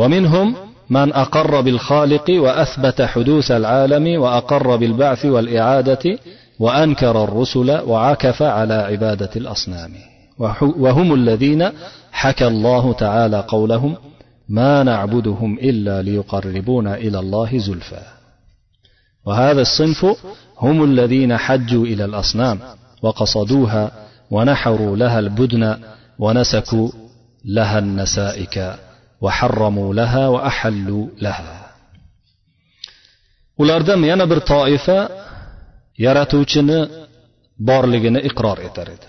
ومنهم 0.00 0.46
من 0.90 1.12
أقر 1.12 1.60
بالخالق 1.60 2.26
وأثبت 2.44 3.02
حدوث 3.02 3.50
العالم 3.50 4.20
وأقر 4.22 4.76
بالبعث 4.76 5.24
والإعادة 5.24 6.18
وأنكر 6.59 7.23
الرسل 7.23 7.71
وعكف 7.71 8.43
على 8.43 8.73
عبادة 8.73 9.29
الأصنام. 9.35 9.91
وهم 10.59 11.13
الذين 11.13 11.69
حكى 12.11 12.47
الله 12.47 12.93
تعالى 12.93 13.45
قولهم 13.47 13.95
ما 14.49 14.83
نعبدهم 14.83 15.59
إلا 15.59 16.01
ليقربونا 16.01 16.95
إلى 16.95 17.19
الله 17.19 17.57
زلفى. 17.57 18.01
وهذا 19.25 19.61
الصنف 19.61 20.05
هم 20.57 20.83
الذين 20.83 21.37
حجوا 21.37 21.85
إلى 21.85 22.05
الأصنام 22.05 22.59
وقصدوها 23.01 23.91
ونحروا 24.31 24.97
لها 24.97 25.19
البدن 25.19 25.77
ونسكوا 26.19 26.89
لها 27.45 27.79
النسائك 27.79 28.75
وحرموا 29.21 29.93
لها 29.93 30.27
وأحلوا 30.27 31.07
لها. 31.21 31.61
ulardan 33.57 34.03
yana 34.03 34.25
bir 34.29 34.39
toifa 34.39 35.09
yaratuvchini 36.05 36.79
borligini 37.69 38.19
iqror 38.29 38.59
etar 38.67 38.87
edi. 38.95 39.07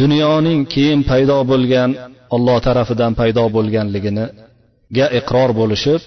Dunyoning 0.00 0.60
keyin 0.74 1.00
paydo 1.10 1.38
bo'lgan 1.50 1.90
olloh 2.34 2.58
tarafidan 2.66 3.12
paydo 3.20 3.44
bo'lganliginiga 3.56 5.06
iqror 5.20 5.50
bo'lishib 5.60 6.00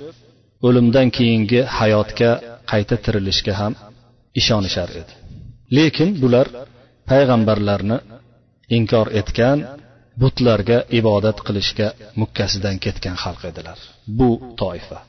o'limdan 0.68 1.08
keyingi 1.18 1.62
hayotga 1.78 2.32
qayta 2.72 2.96
tirilishga 3.06 3.54
ham 3.62 3.74
ishonishar 4.40 4.90
edi. 5.02 5.14
Lekin 5.78 6.10
bular 6.22 6.48
payg'ambarlarni 7.10 7.98
inkor 8.78 9.08
etgan 9.20 9.58
butlarga 10.22 10.78
ibodat 11.00 11.38
qilishga 11.48 11.88
mukkasidan 12.22 12.76
ketgan 12.86 13.16
xalq 13.24 13.42
edilar. 13.52 13.78
Bu 14.20 14.30
toifa. 14.62 15.00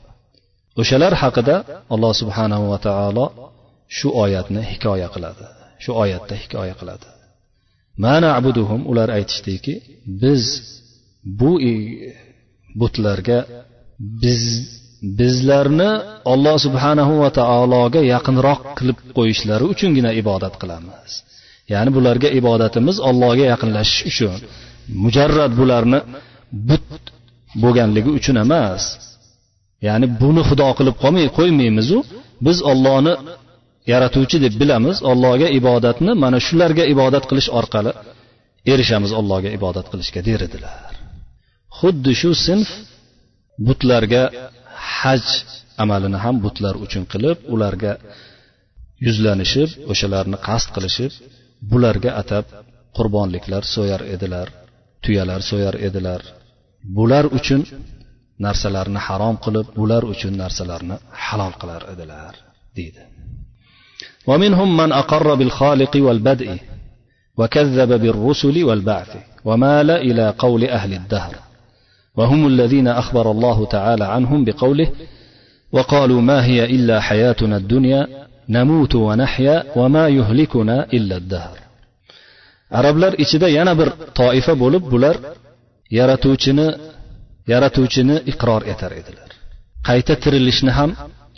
O'shalar 0.81 1.13
haqida 1.23 1.55
alloh 1.93 2.13
subhanahu 2.21 2.65
va 2.71 2.79
taolo 2.87 3.25
shu 3.97 4.07
oyatni 4.23 4.61
hikoya 4.71 5.07
qiladi. 5.15 5.45
Shu 5.83 5.91
oyatda 6.03 6.35
hikoya 6.43 6.75
qiladi. 6.79 7.07
Mana 8.03 8.29
abuduhum 8.39 8.81
ular 8.91 9.09
aytishdiki 9.17 9.73
biz 10.21 10.43
bu 11.39 11.51
butlarga 12.79 13.39
biz 14.23 14.43
bizlarni 15.19 15.91
olloh 16.31 16.55
subhanahu 16.65 17.13
va 17.23 17.29
taologa 17.39 18.01
yaqinroq 18.13 18.61
qilib 18.77 18.97
qo'yishlari 19.17 19.65
uchungina 19.73 20.11
ibodat 20.21 20.55
qilamiz. 20.61 21.11
Ya'ni 21.73 21.89
bularga 21.97 22.29
ibodatimiz 22.39 22.97
ollohga 23.09 23.45
yaqinlashish 23.53 24.01
uchun. 24.11 24.37
Mujarrad 25.03 25.51
bularni 25.59 25.99
but 26.69 27.03
bo'lganligi 27.63 28.11
uchun 28.19 28.35
emas. 28.45 28.83
Ya'ni 29.87 30.07
buni 30.21 30.41
xudo 30.49 30.69
qilib 30.77 30.95
qolmay 31.03 31.27
qo'ymaymizu. 31.37 31.97
Biz 32.45 32.57
ollohni 32.71 33.13
yaratuvchi 33.91 34.37
deb 34.45 34.53
bilamiz 34.61 34.97
allohga 35.11 35.47
ibodatni 35.59 36.11
mana 36.23 36.37
shularga 36.47 36.83
ibodat 36.93 37.23
qilish 37.29 37.49
orqali 37.59 37.91
erishamiz 38.73 39.11
allohga 39.19 39.49
ibodat 39.57 39.87
qilishga 39.91 40.21
der 40.29 40.39
edilar 40.47 40.93
xuddi 41.79 42.11
shu 42.21 42.31
sinf 42.45 42.69
butlarga 43.67 44.23
haj 44.97 45.23
amalini 45.83 46.17
ham 46.23 46.35
butlar 46.45 46.75
uchun 46.85 47.03
qilib 47.13 47.37
ularga 47.53 47.93
yuzlanishib 49.05 49.69
o'shalarni 49.91 50.37
qasd 50.47 50.69
qilishib 50.75 51.11
bularga 51.71 52.11
atab 52.21 52.45
qurbonliklar 52.97 53.63
so'yar 53.75 54.01
edilar 54.15 54.47
tuyalar 55.03 55.41
so'yar 55.51 55.75
edilar. 55.87 56.21
Bular 56.97 57.25
uchun 57.37 57.61
narsalarni 58.45 58.99
harom 59.07 59.35
qilib 59.45 59.67
bular 59.79 60.03
uchun 60.13 60.33
narsalarni 60.43 60.95
halol 61.25 61.53
qilar 61.61 61.81
edilar 61.93 62.33
deydi. 62.77 63.01
ومنهم 64.26 64.76
من 64.76 64.92
أقر 64.92 65.34
بالخالق 65.34 65.96
والبدء 65.96 66.58
وكذب 67.36 67.92
بالرسل 67.92 68.64
والبعث 68.64 69.16
ومال 69.44 69.90
إلى 69.90 70.34
قول 70.38 70.64
أهل 70.64 70.94
الدهر 70.94 71.34
وهم 72.16 72.46
الذين 72.46 72.88
أخبر 72.88 73.30
الله 73.30 73.66
تعالى 73.66 74.04
عنهم 74.04 74.44
بقوله 74.44 74.88
وقالوا 75.72 76.20
ما 76.20 76.44
هي 76.44 76.64
إلا 76.64 77.00
حياتنا 77.00 77.56
الدنيا 77.56 78.08
نموت 78.48 78.94
ونحيا 78.94 79.64
وما 79.76 80.08
يهلكنا 80.08 80.86
إلا 80.92 81.16
الدهر 81.16 81.58
arablar 82.70 83.14
ichida 83.24 83.48
yana 83.48 83.72
bir 83.78 83.88
toifa 84.14 84.52
bo'lib 84.62 84.84
bular 84.92 85.16
yaratuvchini 85.98 86.68
yaratuvchini 87.52 88.16
iqror 88.32 88.62
etar 88.72 88.92
edilar 89.00 89.30
qayta 89.88 90.14
tirilishni 90.22 90.72
ham 90.78 90.90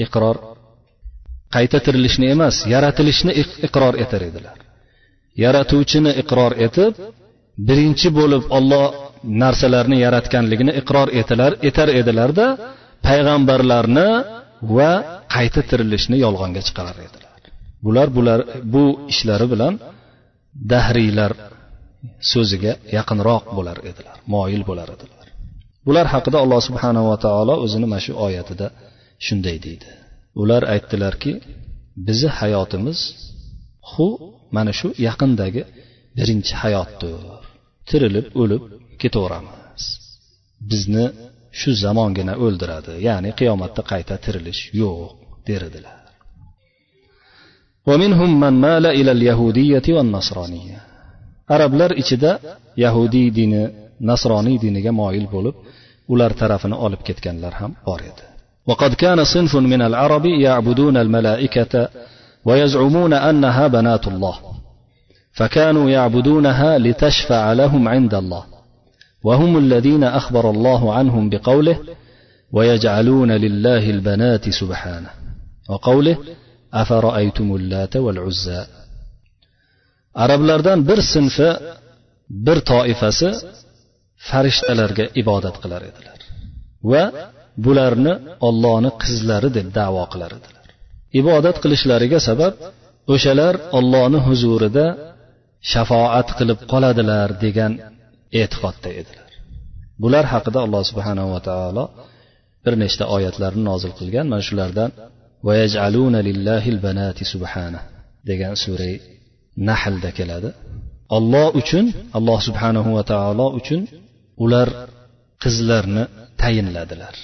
iqror 0.05 0.37
qayta 1.56 1.78
tirilishni 1.86 2.26
emas 2.36 2.56
yaratilishni 2.74 3.32
iqror 3.68 3.94
etar 4.04 4.22
edilar. 4.30 4.58
Yaratuvchini 5.44 6.12
iqror 6.22 6.52
etib 6.68 6.94
birinchi 7.68 8.10
bo'lib 8.20 8.44
olloh 8.58 8.86
narsalarni 9.42 9.98
yaratganligini 10.06 10.74
iqror 10.82 11.08
etilar 11.22 11.52
etar 11.70 11.90
edilarda 12.00 12.48
payg'ambarlarni 13.08 14.10
va 14.78 14.92
qayta 15.36 15.62
tirilishni 15.70 16.18
yolg'onga 16.26 16.62
chiqarar 16.68 16.98
edilar. 17.08 17.40
Bular 17.86 18.08
bular 18.18 18.40
bu 18.74 18.84
ishlari 19.12 19.48
bilan 19.54 19.74
dahriylar 20.72 21.32
so'ziga 22.32 22.74
yaqinroq 22.98 23.44
bo'lar 23.58 23.78
edilar 23.90 24.18
moyil 24.34 24.64
bo'lar 24.70 24.88
edilar. 24.96 25.26
Bular 25.88 26.06
haqida 26.14 26.38
alloh 26.44 26.60
subhanava 26.68 27.16
taolo 27.26 27.56
o'zini 27.66 27.88
mana 27.92 28.02
shu 28.06 28.14
oyatida 28.28 28.68
shunday 29.26 29.58
deydi. 29.66 29.88
ular 30.42 30.64
aytdilarki 30.74 31.32
bizni 32.08 32.30
hayotimiz 32.40 33.00
hu 33.92 34.08
mana 34.56 34.72
shu 34.80 34.88
yaqindagi 35.08 35.62
birinchi 36.18 36.54
hayotdir. 36.62 37.20
Tirilib 37.90 38.28
o'lib 38.42 38.64
ketaveramiz. 39.02 39.84
Bizni 40.70 41.06
shu 41.60 41.72
zamongina 41.86 42.34
o'ldiradi 42.46 42.94
ya'ni 43.08 43.30
qiyomatda 43.40 43.82
qayta 43.92 44.16
tirilish 44.26 44.62
yo'q 44.82 45.00
der 45.48 45.62
edilar 45.70 45.98
arablar 51.56 51.92
ichida 52.02 52.32
yahudiy 52.84 53.28
dini 53.40 53.64
nasroniy 54.10 54.58
diniga 54.66 54.92
moyil 55.02 55.28
bo'lib 55.36 55.56
ular 56.14 56.32
tarafini 56.42 56.78
olib 56.86 57.02
ketganlar 57.08 57.54
ham 57.62 57.72
bor 57.88 58.02
edi. 58.10 58.24
وقد 58.68 58.94
كان 58.94 59.24
صنف 59.24 59.56
من 59.56 59.82
العرب 59.82 60.26
يعبدون 60.26 60.98
الملائكة 60.98 61.90
ويزعمون 62.46 63.14
أنها 63.14 63.68
بنات 63.68 64.08
الله 64.08 64.40
فكانوا 65.34 65.90
يعبدونها 65.90 66.78
لتشفع 66.78 67.54
لهم 67.54 67.88
عند 67.88 68.14
الله 68.14 68.44
وهم 69.24 69.58
الذين 69.58 70.04
أخبر 70.04 70.50
الله 70.50 70.94
عنهم 70.94 71.30
بقوله 71.30 71.80
ويجعلون 72.52 73.32
لله 73.32 73.90
البنات 73.90 74.50
سبحانه 74.50 75.10
وقوله 75.70 76.18
أفرأيتم 76.74 77.56
اللات 77.56 77.96
والعزى 77.96 78.66
arablardan 80.16 80.88
bir 80.88 81.02
sinfi 81.14 81.50
bir 82.30 82.58
toifasi 82.72 83.30
farishtalarga 84.30 85.06
ibodat 85.22 85.56
qilar 85.64 85.82
edilar 85.90 86.20
va 86.92 87.04
bularni 87.66 88.14
ollohni 88.48 88.92
qizlari 89.04 89.50
deb 89.58 89.68
davo 89.80 90.04
qilar 90.14 90.32
edilar. 90.40 90.66
Ibodat 91.20 91.58
qilishlariga 91.64 92.20
sabab 92.30 92.54
o'shalar 93.14 93.56
ollohni 93.78 94.20
huzurida 94.28 94.86
shafoat 95.72 96.30
qilib 96.38 96.60
qoladilar 96.72 97.30
degan 97.46 97.72
e'tiqodda 98.42 98.90
edilar. 99.02 99.30
Bular 100.04 100.26
haqida 100.34 100.60
alloh 100.66 100.84
subhanava 100.92 101.40
taolo 101.50 101.86
bir 102.64 102.74
nechta 102.84 103.04
oyatlarni 103.16 103.64
nozil 103.72 103.92
qilgan. 104.00 104.26
Mana 104.32 104.44
shulardan 104.50 104.90
degan 108.30 108.54
sura 108.64 108.92
nahlda 109.70 110.10
keladi. 110.18 110.50
Olloh 111.18 111.48
uchun 111.62 111.86
alloh 112.18 112.40
subhanahu 112.48 112.90
va 112.98 113.04
taolo 113.12 113.48
uchun 113.60 113.82
ular 114.44 114.70
qizlarni 115.44 116.04
tayinladilar. 116.42 117.16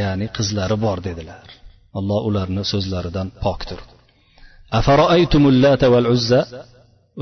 Ya'ni 0.00 0.26
qizlari 0.36 0.76
bor 0.86 0.98
dedilar. 1.08 1.46
Alloh 1.98 2.20
ularni 2.28 2.62
so'zlaridan 2.72 3.28
pokdir. 3.44 3.80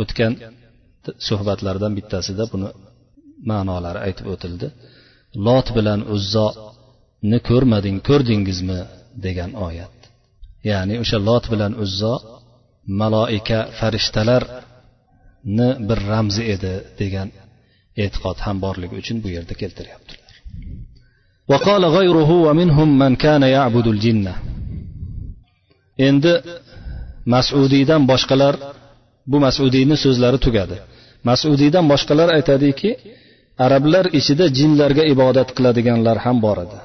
O'tgan 0.03 0.33
suhbatlardan 1.29 1.93
bittasida 1.99 2.45
buni 2.53 2.69
ma'nolari 3.51 4.01
aytib 4.07 4.27
o'tildi. 4.35 4.67
Lot 5.47 5.69
bilan 5.77 6.01
uzzoni 6.17 7.39
ko'rmading 7.49 7.99
ko'rdingizmi? 8.09 8.81
degan 9.25 9.51
oyat. 9.67 9.97
Ya'ni 10.71 10.95
o'sha 11.03 11.19
lot 11.29 11.45
bilan 11.53 11.73
uzzo 11.85 12.15
maloika 13.01 13.61
farishtalarni 13.79 15.69
bir 15.89 15.99
ramzi 16.11 16.43
edi 16.55 16.75
degan 17.01 17.29
e'tiqod 18.05 18.39
ham 18.47 18.57
borligi 18.65 18.95
uchun 19.03 19.17
bu 19.25 19.29
yerda 19.37 19.55
keltiryaptilar. 19.63 20.33
وقال 21.52 21.86
غيره 21.86 22.32
ومنهم 22.32 22.90
من 23.00 23.16
كان 23.16 23.44
يعبد 23.44 23.88
الجنة 23.88 24.34
endi 26.08 26.34
masudiydan 27.34 28.02
boshqalar 28.12 28.56
bu 29.32 29.38
masudiyni 29.46 29.96
so'zlari 30.04 30.40
tugadi 30.46 30.78
masudiydan 31.30 31.86
boshqalar 31.92 32.28
aytadiki 32.38 32.90
arablar 33.66 34.06
ichida 34.20 34.46
jinlarga 34.58 35.04
ibodat 35.14 35.50
qiladiganlar 35.58 36.18
ham 36.26 36.38
bor 36.46 36.58
edi 36.66 36.80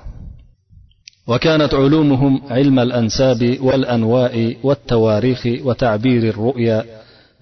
وكانت 1.32 1.72
علومهم 1.74 2.42
علم 2.56 2.78
الأنساب 2.78 3.58
والأنواء 3.66 4.56
والتواريخ 4.66 5.42
وتعبير 5.66 6.22
الرؤيا 6.32 6.84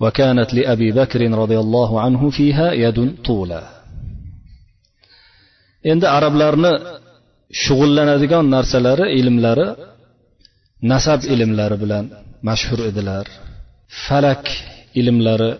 وكانت 0.02 0.54
لأبي 0.54 0.92
بكر 0.92 1.20
رضي 1.42 1.58
الله 1.64 1.90
عنه 2.00 2.30
فيها 2.30 2.72
يد 2.72 2.98
طولا 3.24 3.62
endi 5.90 6.06
arablarni 6.16 6.72
shug'ullanadigan 7.63 8.45
narsalari 8.55 9.05
ilmlari 9.19 9.67
nasab 10.91 11.21
ilmlari 11.33 11.77
bilan 11.83 12.05
mashhur 12.47 12.79
edilar. 12.89 13.25
Falak 14.05 14.43
ilmlari 14.99 15.51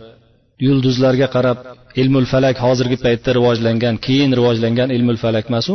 yulduzlarga 0.67 1.27
qarab 1.35 1.57
ilmul 2.01 2.27
falak 2.33 2.57
hozirgi 2.65 2.97
paytda 3.05 3.29
rivojlangan 3.37 3.95
keyin 4.05 4.31
rivojlangan 4.39 4.89
ilmul 4.97 5.19
falak 5.23 5.45
emasu 5.51 5.73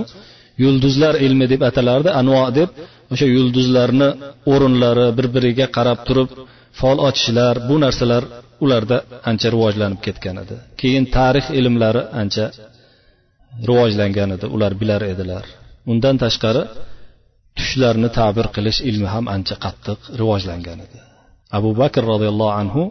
yulduzlar 0.63 1.15
ilmi 1.27 1.47
deb 1.53 1.61
atalardi 1.69 2.11
anvo 2.21 2.43
deb 2.59 2.71
o'sha 3.13 3.27
yulduzlarni 3.37 4.09
o'rinlari 4.53 5.07
bir 5.19 5.27
biriga 5.35 5.67
qarab 5.77 5.99
turib 6.09 6.29
fol 6.81 6.99
ochishlar 7.09 7.55
bu 7.69 7.75
narsalar 7.85 8.23
ularda 8.65 8.97
ancha 9.31 9.49
rivojlanib 9.55 10.01
ketgan 10.07 10.37
edi. 10.43 10.55
Keyin 10.81 11.05
tarix 11.17 11.47
ilmlari 11.59 12.03
ancha 12.21 12.47
rivojlangan 13.69 14.31
edi 14.37 14.47
ular 14.55 14.73
bilar 14.81 15.03
edilar. 15.13 15.45
undan 15.92 16.16
tashqari 16.24 16.64
tushlarni 17.58 18.10
ta'bir 18.20 18.46
qilish 18.56 18.80
ilmi 18.90 19.08
ham 19.14 19.26
ancha 19.36 19.56
qattiq 19.66 20.00
rivojlangan 20.20 20.80
edi 20.86 21.00
abu 21.58 21.70
bakr 21.82 22.04
roziyallohu 22.14 22.54
anhu 22.62 22.84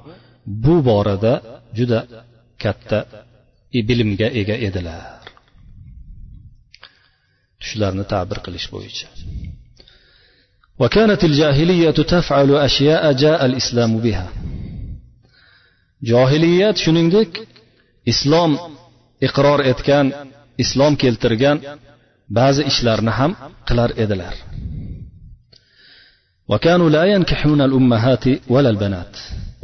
bu 0.64 0.75
borada 0.88 1.35
juda 1.79 2.01
katta 2.62 2.99
bilimga 3.88 4.29
ega 4.40 4.57
edilar 4.68 5.03
tushlarni 7.61 8.05
ta'bir 8.12 8.38
qilish 8.47 8.66
bo'yicha 8.75 9.09
وكانت 10.83 11.23
الجاهلية 11.31 11.99
تفعل 12.14 12.51
أشياء 12.68 13.12
جاء 13.12 13.40
الإسلام 13.47 13.92
بها 14.05 14.29
johiliyat 16.11 16.77
shuningdek 16.85 17.31
islom 18.12 18.53
iqror 19.27 19.61
etgan 19.73 20.07
islom 20.62 20.92
keltirgan 21.03 21.57
ba'zi 22.38 22.62
ishlarni 22.72 23.12
ham 23.19 23.32
qilar 23.67 23.89
edilar. 24.04 24.36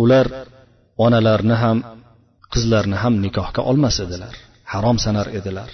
Ular 0.04 0.28
onalarni 1.06 1.56
ham 1.64 1.78
qizlarni 2.54 2.98
ham 3.04 3.14
nikohga 3.26 3.62
olmas 3.72 3.96
edilar 4.06 4.36
harom 4.74 4.98
sanar 5.06 5.28
edilar. 5.40 5.70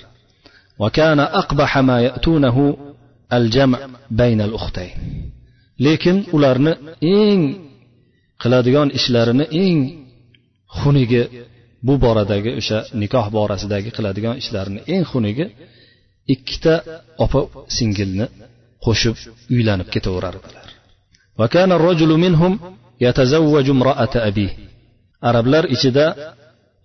Lekin 5.85 6.17
ularni 6.35 6.73
eng 7.19 7.41
qiladigan 8.41 8.89
ishlarini 8.99 9.45
eng 9.63 9.79
xunigi 10.79 11.23
bu 11.87 11.93
boradagi 12.03 12.51
o'sha 12.59 12.79
nikoh 13.01 13.25
borasidagi 13.37 13.89
qiladigan 13.97 14.35
ishlarini 14.41 14.81
eng 14.93 15.03
xunigi 15.11 15.45
ikkita 16.33 16.73
opa 17.25 17.41
singilni 17.77 18.25
qo'shib 18.85 19.15
uylanib 19.55 19.87
ketaverardilar 19.95 20.67
arablar 25.29 25.63
ichida 25.75 26.05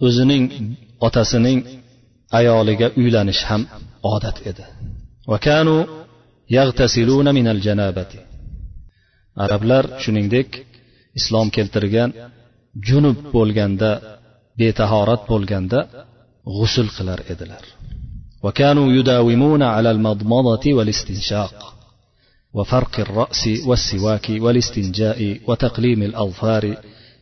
o'zining 0.07 0.45
otasining 1.07 1.59
ayoliga 2.39 2.87
uylanish 3.01 3.43
ham 3.51 3.63
odat 4.15 4.37
edi. 4.51 4.65
Arablar 9.45 9.85
shuningdek 10.03 10.49
islom 11.19 11.49
keltirgan 11.57 12.11
junub 12.89 13.19
bo'lganda 13.37 13.91
betahorat 14.61 15.23
bo'lganda 15.33 15.79
g'usul 16.57 16.89
qilar 16.97 17.21
edilar. 17.33 17.65
وكانوا 18.43 18.93
يداومون 18.93 19.63
على 19.63 19.91
المضمضة 19.91 20.75
والاستنشاق 20.75 21.75
وفرق 22.53 23.01
الرأس 23.01 23.49
والسواك 23.67 24.27
والاستنجاء 24.31 25.41
وتقليم 25.47 26.03
الأظفار 26.03 26.77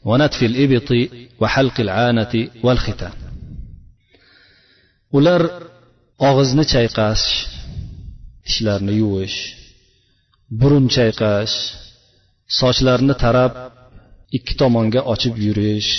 ونتف 0.05 0.43
الإبط 0.43 0.91
وحلق 1.41 1.81
العانة 1.81 2.49
والختان 2.63 3.13
ular 5.17 5.43
og'izni 6.29 6.65
chayqash 6.73 7.25
tishlarni 8.45 8.93
yuvish 9.01 9.37
burun 10.61 10.87
chayqash 10.97 11.55
sochlarni 12.59 13.15
tarab 13.23 13.53
ikki 14.37 14.55
tomonga 14.61 15.01
ochib 15.13 15.35
yurish 15.47 15.91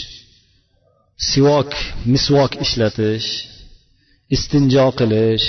sivok 1.30 1.72
misvok 2.14 2.52
ishlatish 2.66 3.30
istinjo 4.37 4.87
qilish 4.99 5.49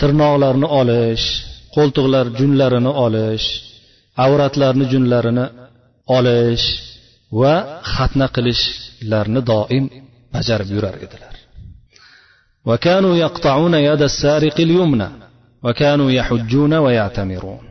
tirnoqlarni 0.00 0.68
olish 0.80 1.26
qo'ltiqlar 1.74 2.26
junlarini 2.38 2.92
olish 3.06 3.46
avratlarni 4.24 4.84
junlarini 4.92 5.46
olish 6.18 6.66
va 7.40 7.54
xatna 7.94 8.26
qilishlarni 8.36 9.40
doim 9.50 9.84
bajarib 10.34 10.70
yurar 10.76 10.96
edilar 11.06 11.34
وكانوا 12.68 13.14
يقطعون 13.16 13.74
يد 13.74 14.02
السارق 14.02 14.56
اليمنى 14.60 15.08
وكانوا 15.64 16.10
يحجون 16.18 16.72
ويعتمرون 16.84 17.64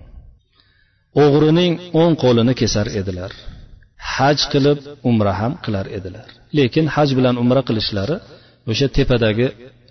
o'g'rining 1.23 1.73
o'ng 2.01 2.13
qo'lini 2.23 2.53
kesar 2.62 2.88
edilar 2.99 3.32
haj 4.15 4.38
qilib 4.53 4.79
umra 5.10 5.34
ham 5.39 5.53
qilar 5.65 5.86
edilar 5.97 6.27
lekin 6.58 6.86
haj 6.95 7.10
bilan 7.17 7.36
umra 7.43 7.62
qilishlari 7.67 8.17
o'sha 8.71 8.88
tepadagi 8.97 9.47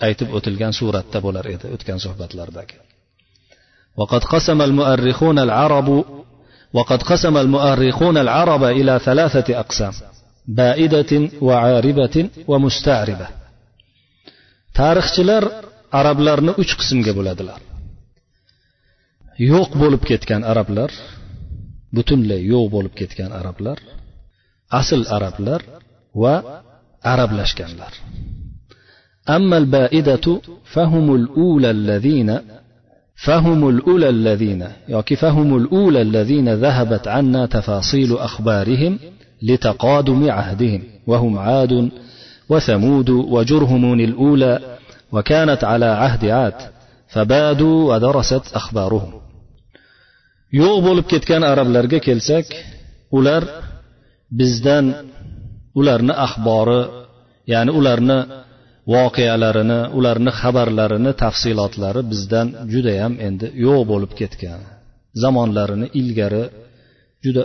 aytib 0.07 0.29
o'tilgan 0.37 0.73
suratda 0.81 1.19
bo'lar 1.27 1.45
edi 1.55 1.67
o'tgan 1.75 1.99
suhbatlardagi 2.05 2.77
وقد 4.01 4.23
قسم 4.25 4.59
المؤرخون 4.69 5.39
العرب 5.39 5.89
وقد 6.73 7.01
قسم 7.03 7.35
المؤرخون 7.37 8.17
العرب 8.25 8.63
إلى 8.65 8.95
ثلاثة 9.07 9.49
أقسام 9.63 9.93
بائدة 10.59 11.13
وعاربة 11.47 12.17
ومستعربة 12.51 13.29
tarixchilar 14.79 15.45
arablarni 16.01 16.53
uch 16.63 16.73
qismga 16.81 17.13
bo'ladilar 17.19 17.61
yo'q 19.51 19.71
bo'lib 19.83 20.03
ketgan 20.11 20.43
arablar 20.53 20.91
butunlay 21.97 22.41
yo'q 22.53 22.67
bo'lib 22.75 22.95
ketgan 23.01 23.31
arablar 23.41 23.79
asl 24.81 25.03
arablar 25.17 25.61
va 26.23 26.35
arablashganlar 27.13 27.93
أما 29.30 29.58
البائدة 29.58 30.42
فهم 30.66 31.16
الأولى 31.16 31.72
الذين 31.72 32.40
فهم 33.26 33.70
الأولى 33.70 34.10
الذين 34.10 34.68
يعني 34.88 35.16
فهم 35.16 35.58
الأولى 35.58 36.02
الذين 36.02 36.54
ذهبت 36.54 37.08
عنا 37.08 37.46
تفاصيل 37.46 38.18
أخبارهم 38.18 39.00
لتقادم 39.42 40.32
عهدهم 40.32 40.84
وهم 41.08 41.38
عاد 41.38 41.90
وثمود 42.50 43.10
وجرهم 43.10 43.94
الأولى 43.94 44.60
وكانت 45.12 45.64
على 45.64 45.86
عهد 45.86 46.26
عاد 46.26 46.54
فبادوا 47.08 47.96
ودرست 47.96 48.54
أخبارهم. 48.54 49.28
yo'q 50.52 50.80
bo'lib 50.86 51.06
ketgan 51.12 51.44
arablarga 51.44 52.00
kelsak 52.08 52.48
ular 53.18 53.44
bizdan 54.32 54.86
ularni 55.80 56.14
axbori 56.26 56.82
ya'ni 57.52 57.72
ularni 57.80 58.20
voqealarini 58.94 59.80
ularni 59.98 60.32
xabarlarini 60.42 61.12
tafsilotlari 61.24 62.02
bizdan 62.12 62.48
judayam 62.74 63.14
endi 63.28 63.48
yo'q 63.66 63.82
bo'lib 63.92 64.12
ketgan. 64.20 64.62
Zamonlarini 65.24 65.88
ilgari 66.02 66.44
juda 67.26 67.44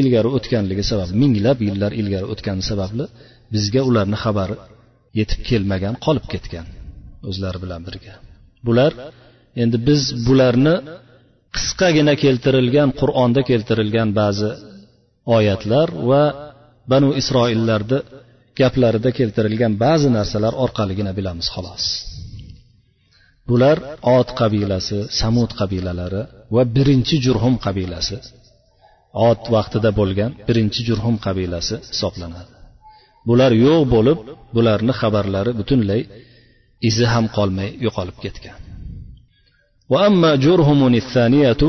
ilgari 0.00 0.28
o'tganligi 0.36 0.84
sababli 0.90 1.14
minglab 1.24 1.58
yillar 1.68 1.92
ilgari 2.00 2.26
o'tgani 2.32 2.62
sababli 2.70 3.04
bizga 3.54 3.80
ularni 3.90 4.16
xabari 4.24 4.56
yetib 5.18 5.40
kelmagan 5.48 5.94
qolib 6.04 6.26
ketgan 6.32 6.66
o'zlari 7.30 7.58
bilan 7.64 7.80
birga. 7.88 8.14
Bular 8.66 8.92
endi 9.62 9.76
biz 9.88 10.02
bularni 10.26 10.74
qisqagina 11.56 12.14
keltirilgan 12.24 12.88
qur'onda 13.00 13.40
keltirilgan 13.50 14.08
ba'zi 14.20 14.50
oyatlar 15.36 15.88
va 16.10 16.22
banu 16.92 17.08
isroillarni 17.20 17.98
gaplarida 18.59 19.09
keltirilgan 19.19 19.73
ba'zi 19.83 20.09
narsalar 20.17 20.53
orqaligina 20.65 21.11
bilamiz 21.17 21.47
xolos 21.55 21.85
bular 23.49 23.77
ot 24.17 24.29
qabilasi 24.41 24.97
samud 25.19 25.51
qabilalari 25.59 26.21
va 26.55 26.63
birinchi 26.75 27.15
jurhum 27.25 27.55
qabilasi 27.65 28.17
ot 29.29 29.41
vaqtida 29.55 29.89
bo'lgan 29.99 30.31
birinchi 30.47 30.81
jurhum 30.87 31.15
qabilasi 31.25 31.75
hisoblanadi 31.91 32.51
bular 33.29 33.51
yo'q 33.65 33.81
bo'lib 33.95 34.19
bularni 34.55 34.93
xabarlari 35.01 35.51
butunlay 35.59 36.01
izi 36.89 37.05
ham 37.13 37.25
qolmay 37.37 37.69
yo'qolib 37.85 38.17
ketgan 38.25 38.59
وأما 39.93 40.31
جرهم 40.35 40.79
الثانية 40.95 41.61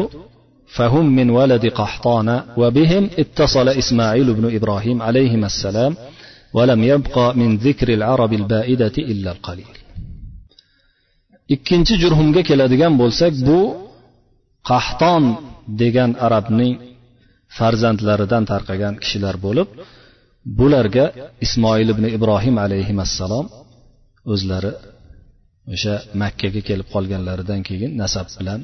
فهم 0.76 1.06
من 1.18 1.30
ولد 1.30 1.64
قحطان 1.66 2.42
وبهم 2.56 3.10
اتصل 3.18 3.68
إسماعيل 3.68 4.28
بن 4.38 4.44
إبراهيم 4.56 5.02
عليهما 5.02 5.46
السلام 5.46 5.92
ولم 6.56 6.80
يبقى 6.92 7.26
من 7.40 7.50
ذكر 7.66 7.88
العرب 7.98 8.32
البائدة 8.40 8.96
إلا 9.12 9.30
القليل 9.36 9.74
ikkinchi 11.54 11.94
jurhumga 12.02 12.42
keladigan 12.48 12.92
bo'lsak 13.02 13.32
bu 13.48 13.60
qahton 14.70 15.24
degan 15.82 16.10
arabning 16.26 16.74
farzandlaridan 17.58 18.44
tarqagan 18.52 18.94
kishilar 19.02 19.36
bo'lib 19.46 19.68
bularga 20.58 21.06
ismoil 21.46 21.88
ibn 21.94 22.04
ibrohim 22.16 22.56
alayhissalom 22.64 23.46
o'zlari 24.32 24.72
o'sha 25.74 25.94
makkaga 26.22 26.60
kelib 26.68 26.88
qolganlaridan 26.94 27.60
keyin 27.68 27.90
nasab 28.02 28.26
bilan 28.38 28.60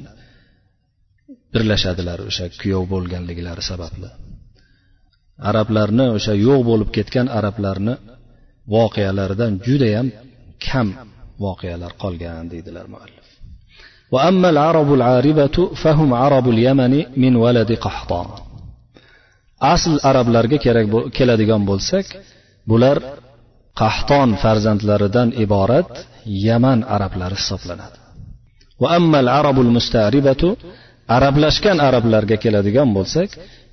birlashadilar 1.53 2.19
o'sha 2.29 2.45
kuyov 2.61 2.83
bo'lganliklari 2.93 3.63
sababli 3.71 4.09
arablarni 5.49 6.05
o'sha 6.17 6.33
yo'q 6.45 6.61
bo'lib 6.69 6.89
ketgan 6.97 7.27
arablarni 7.37 7.93
voqealaridan 8.73 9.53
judayam 9.67 10.07
kam 10.65 10.87
voqealar 11.45 11.91
qolgan 12.03 12.43
deydilar 12.53 12.87
muallif 12.95 13.25
وأما 14.15 14.49
العرب 14.49 14.89
العاربة 14.93 15.57
فهم 15.83 16.09
عرب 16.13 16.45
اليمن 16.49 16.93
من 17.23 17.33
ولد 17.35 17.71
قحطان 17.85 18.27
asl 19.73 19.95
arablarga 20.09 20.57
kerak 20.65 20.85
keladigan 21.17 21.61
bo'lsak 21.69 22.05
bular 22.69 22.97
qahton 23.81 24.29
farzandlaridan 24.43 25.29
iborat 25.43 25.91
yaman 26.47 26.79
arablari 26.95 27.35
hisoblanadi 27.41 27.97
arablashgan 31.15 31.77
arablarga 31.87 32.37
keladigan 32.43 32.89
bo'lsak 32.97 33.29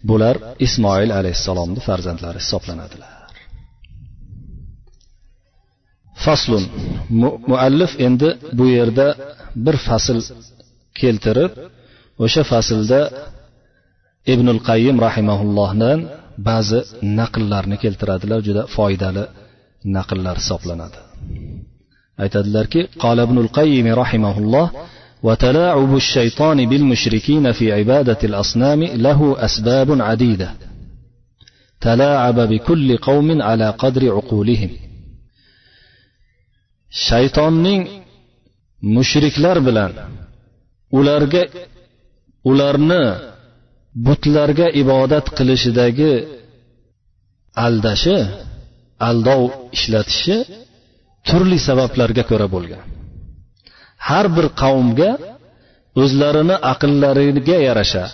bular 0.10 0.36
ismoil 0.66 1.10
alayhissalomni 1.20 1.80
farzandlari 1.88 2.40
hisoblanadilar. 2.44 3.12
Faslun. 6.26 6.64
Muallif 7.52 7.92
endi 8.08 8.30
bu 8.58 8.66
yerda 8.78 9.08
bir 9.66 9.76
fasl 9.88 10.20
keltirib 11.02 11.52
o'sha 12.26 12.44
faslda 12.52 13.02
ibnul 14.34 14.62
qayyim 14.70 14.98
rahimaullohdan 15.08 16.00
ba'zi 16.50 16.80
naqllarni 17.20 17.78
keltiradilar 17.84 18.40
juda 18.48 18.64
foydali 18.76 19.24
naqllar 19.98 20.36
hisoblanadi. 20.42 21.00
Aytadilarki 22.24 22.82
qola 23.04 23.22
ibnul 23.28 23.50
qayyim 23.58 23.88
rahimahulloh 24.02 24.68
وتلاعب 25.23 25.97
الشيطان 25.97 26.69
بالمشركين 26.69 27.53
في 27.53 27.73
عبادة 27.73 28.19
الأصنام 28.25 28.83
له 28.83 29.37
أسباب 29.45 30.03
عديدة 30.03 30.55
تلاعب 31.81 32.41
بكل 32.41 32.97
قوم 32.97 33.43
على 33.43 33.69
قدر 33.71 34.03
عقولهم 34.17 34.71
shaytonning 37.09 37.83
mushriklar 38.95 39.57
bilan 39.67 39.93
ularga 40.99 41.43
ularni 42.51 43.05
butlarga 44.07 44.67
ibodat 44.83 45.27
qilishidagi 45.37 46.13
aldashi 47.67 48.19
aldov 49.09 49.43
ishlatishi 49.77 50.37
turli 51.29 51.59
sabablarga 51.69 52.23
ko'ra 52.31 52.47
bo'lgan 52.55 52.83
har 54.09 54.27
bir 54.37 54.47
qavmga 54.63 55.11
o'zlarini 56.03 56.57
aqllariga 56.73 57.59
yarasha 57.69 58.05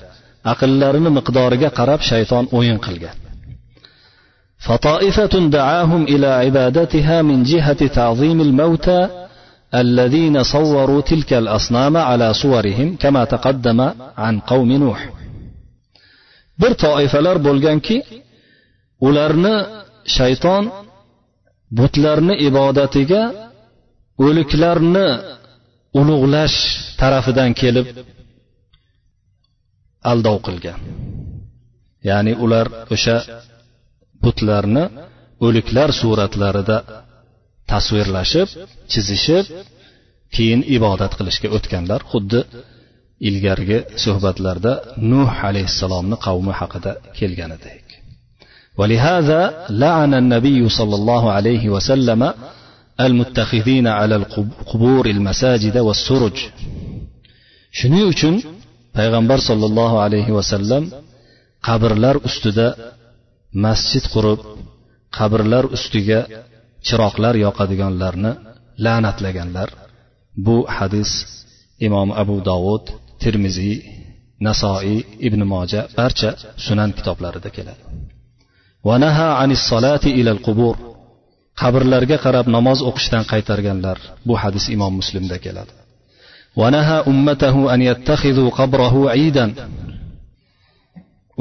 aqllarini 0.53 1.11
miqdoriga 1.19 1.69
qarab 1.79 2.01
shayton 2.11 2.45
o'yin 2.59 2.79
qilgan 2.87 3.17
فطائفة 4.67 5.35
دعاهم 5.59 6.03
إلى 6.13 6.27
عبادتها 6.27 7.23
من 7.23 7.39
جهة 7.43 7.87
تعظيم 7.87 8.39
الموتى 8.41 9.01
الذين 9.83 10.43
صوروا 10.43 11.01
تلك 11.01 11.33
الأصنام 11.33 11.97
على 11.97 12.35
صورهم 12.35 12.97
كما 13.03 13.23
تقدم 13.25 13.81
عن 14.19 14.35
قوم 14.41 14.73
نوح 14.73 15.01
bir 16.61 16.73
toifalar 16.85 17.37
bo'lganki 17.47 17.97
ularni 19.07 19.57
shayton 20.17 20.65
butlarni 21.79 22.35
ibodatiga 22.49 23.23
o'liklarni 24.27 25.09
ulug'lash 26.01 26.57
tarafidan 27.01 27.51
kelib 27.61 27.87
aldov 30.13 30.37
qilgan 30.47 30.81
ya'ni 32.09 32.33
ular 32.45 32.67
o'sha 32.95 33.17
butlarni 34.25 34.85
o'liklar 35.47 35.91
suratlarida 36.01 36.79
tasvirlashib 37.73 38.49
chizishib 38.93 39.47
keyin 40.35 40.61
ibodat 40.77 41.13
qilishga 41.19 41.49
o'tganlar 41.57 42.01
xuddi 42.13 42.41
ilgargi 43.29 43.79
suhbatlarda 44.05 44.73
nuh 45.13 45.31
alayhissalomni 45.49 46.17
qavmi 46.27 46.53
haqida 46.61 46.93
kelganidek 47.19 47.87
ولهذا 48.81 49.41
لعن 49.85 50.13
النبي 50.23 50.61
صلى 50.79 50.95
الله 51.01 51.23
عليه 51.37 51.65
وسلم 51.75 52.23
المتخذين 53.01 53.87
على 53.87 54.17
القبور 54.17 55.07
المساجد 55.07 55.77
والسرج 55.79 56.37
shuning 57.79 58.07
uchun 58.13 58.35
payg'ambar 58.97 59.39
sollallohu 59.49 59.97
alayhi 60.07 60.33
vasallam 60.39 60.85
qabrlar 61.69 62.17
ustida 62.29 62.67
masjid 63.65 64.05
qurib 64.15 64.41
qabrlar 65.19 65.65
ustiga 65.77 66.21
chiroqlar 66.87 67.35
yoqadiganlarni 67.47 68.33
la'natlaganlar 68.85 69.69
bu 70.47 70.57
hadis 70.77 71.11
imom 71.87 72.09
abu 72.23 72.37
dovud 72.51 72.85
termiziy 73.23 73.77
nasoiy 74.47 74.99
ibn 75.27 75.41
moja 75.55 75.81
barcha 75.99 76.31
sunan 76.67 76.91
kitoblarida 76.99 77.51
keladi 77.57 77.83
Qabrlarga 81.62 82.18
qarab 82.26 82.46
namoz 82.56 82.80
o'qishdan 82.90 83.24
qaytarganlar. 83.32 83.98
Bu 84.28 84.34
hadis 84.44 84.66
imom 84.76 84.94
muslimda 85.02 85.38
keladi. 85.46 85.74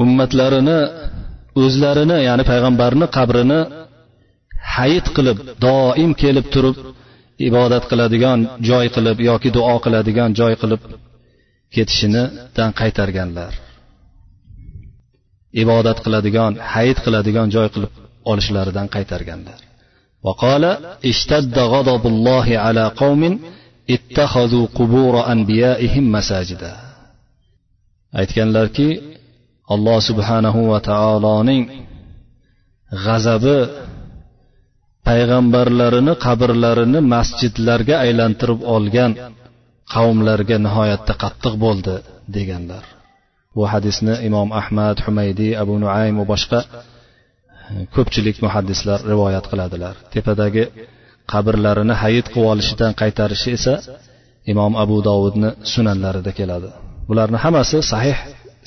Ummatlarini 0.03 0.79
o'zlarini 1.63 2.19
ya'ni 2.29 2.45
payg'ambarni 2.51 3.07
qabrini 3.17 3.61
hayit 4.77 5.07
qilib 5.17 5.39
doim 5.67 6.13
kelib 6.23 6.47
turib 6.55 6.77
ibodat 7.49 7.85
qiladigan 7.91 8.39
joy 8.69 8.87
qilib 8.97 9.19
yoki 9.29 9.51
duo 9.57 9.75
qiladigan 9.85 10.31
joy 10.41 10.55
qilib 10.63 10.83
ketishinidan 11.75 12.71
qaytarganlar. 12.81 13.53
Ibodat 15.63 15.99
qiladigan 16.05 16.53
hayit 16.73 16.99
qiladigan 17.05 17.49
joy 17.57 17.69
qilib 17.75 17.93
olishlaridan 18.31 18.87
qaytarganlar. 18.95 19.61
وقال 20.24 20.64
اشتد 21.06 21.60
غضب 21.60 22.08
الله 22.08 22.58
على 22.58 22.92
قوم 23.02 23.40
اتخذوا 23.90 24.66
قبور 24.76 25.32
أنبيائهم 25.32 26.12
مساجدا 26.12 26.74
aytganlarki 28.22 28.90
alloh 29.74 30.00
subhanahu 30.10 30.60
va 30.72 30.80
taoloning 30.90 31.64
g'azabi 33.04 33.58
payg'ambarlarini 35.08 36.14
qabrlarini 36.26 37.00
masjidlarga 37.14 37.96
aylantirib 38.06 38.60
olgan 38.76 39.12
qavmlarga 39.94 40.58
nihoyatda 40.66 41.14
qattiq 41.24 41.54
bo'ldi 41.64 41.96
deganlar 42.36 42.84
bu 43.56 43.64
hadisni 43.72 44.16
imom 44.28 44.50
ahmad 44.62 44.98
humaydiy 45.06 45.52
abu 45.64 45.74
nuaym 45.84 46.16
va 46.20 46.26
boshqa 46.34 46.60
ko'pchilik 47.95 48.37
muhaddislar 48.45 48.99
rivoyat 49.13 49.45
qiladilar. 49.53 49.95
Tepadagi 50.15 50.65
qabrlarini 51.33 51.95
hayit 52.03 52.27
qilib 52.33 52.49
olishidan 52.53 52.93
qaytarishi 53.01 53.51
esa 53.59 53.75
imom 54.53 54.73
abu 54.85 54.97
dovudni 55.09 55.51
sunanlarida 55.73 56.33
keladi. 56.39 56.69
Bularni 57.09 57.39
hammasi 57.45 57.79
sahih 57.93 58.17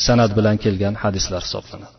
san'at 0.05 0.31
bilan 0.37 0.55
kelgan 0.63 0.95
hadislar 1.03 1.41
hisoblanadi. 1.47 1.95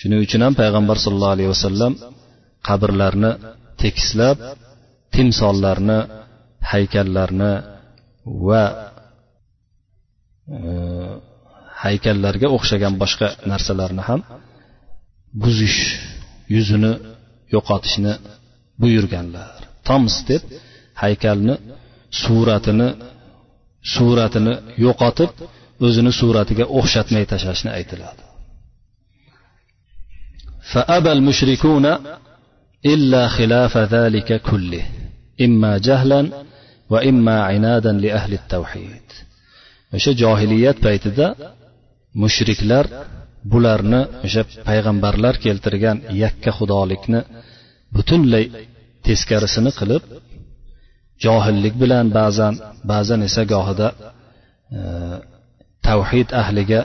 Shuning 0.00 0.20
uchun 0.26 0.40
ham 0.44 0.54
payg'ambar 0.60 0.96
sollallohu 1.04 1.34
alayhi 1.36 1.50
vasallam 1.54 1.92
qabrlarni 2.68 3.30
tekislab 3.82 4.36
timsollarni 5.14 5.98
haykallarni 6.72 7.52
va 8.46 8.64
e, 10.56 10.60
haykallarga 11.83 12.47
o'xshagan 12.55 12.93
boshqa 13.01 13.27
narsalarni 13.51 14.03
ham 14.09 14.21
buzish 15.43 15.79
yuzini 16.55 16.93
yo'qotishni 17.55 18.13
buyurganlar 18.81 19.51
toms 19.87 20.15
deb 20.29 20.41
haykalni 21.03 21.55
suratini 22.23 22.89
suratini 23.95 24.53
yo'qotib 24.85 25.31
o'zini 25.85 26.11
suratiga 26.19 26.65
o'xshatmay 26.77 27.23
tashlashni 27.31 27.71
aytiladi 27.79 28.23
فأبى 30.73 31.11
المشركون 31.11 31.85
إلا 32.85 33.27
خلاف 33.27 33.77
ذلك 33.77 34.41
كله 34.41 34.85
إما 35.41 35.77
جهلا 35.77 36.21
وإما 36.89 37.43
عنادا 37.43 37.91
لأهل 37.91 38.33
التوحيد 38.33 39.07
o'sha 39.95 40.11
johiliyat 40.21 40.77
paytida 40.85 41.27
mushriklar 42.20 42.86
bularni 43.52 44.00
o'sha 44.26 44.42
payg'ambarlar 44.68 45.34
keltirgan 45.44 45.98
yakka 46.22 46.50
xudolikni 46.58 47.20
butunlay 47.96 48.44
teskarisini 49.06 49.72
qilib 49.80 50.02
johillik 51.24 51.74
bilan 51.82 52.06
ba'zan 52.18 52.54
ba'zan 52.92 53.20
esa 53.28 53.42
gohida 53.52 53.88
e, 54.78 54.80
tavhid 55.88 56.28
ahliga 56.42 56.80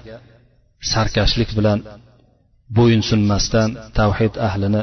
sarkashlik 0.91 1.49
bilan 1.57 1.79
bo'yinsunmasdan 2.77 3.69
tavhid 3.99 4.33
ahlini 4.47 4.81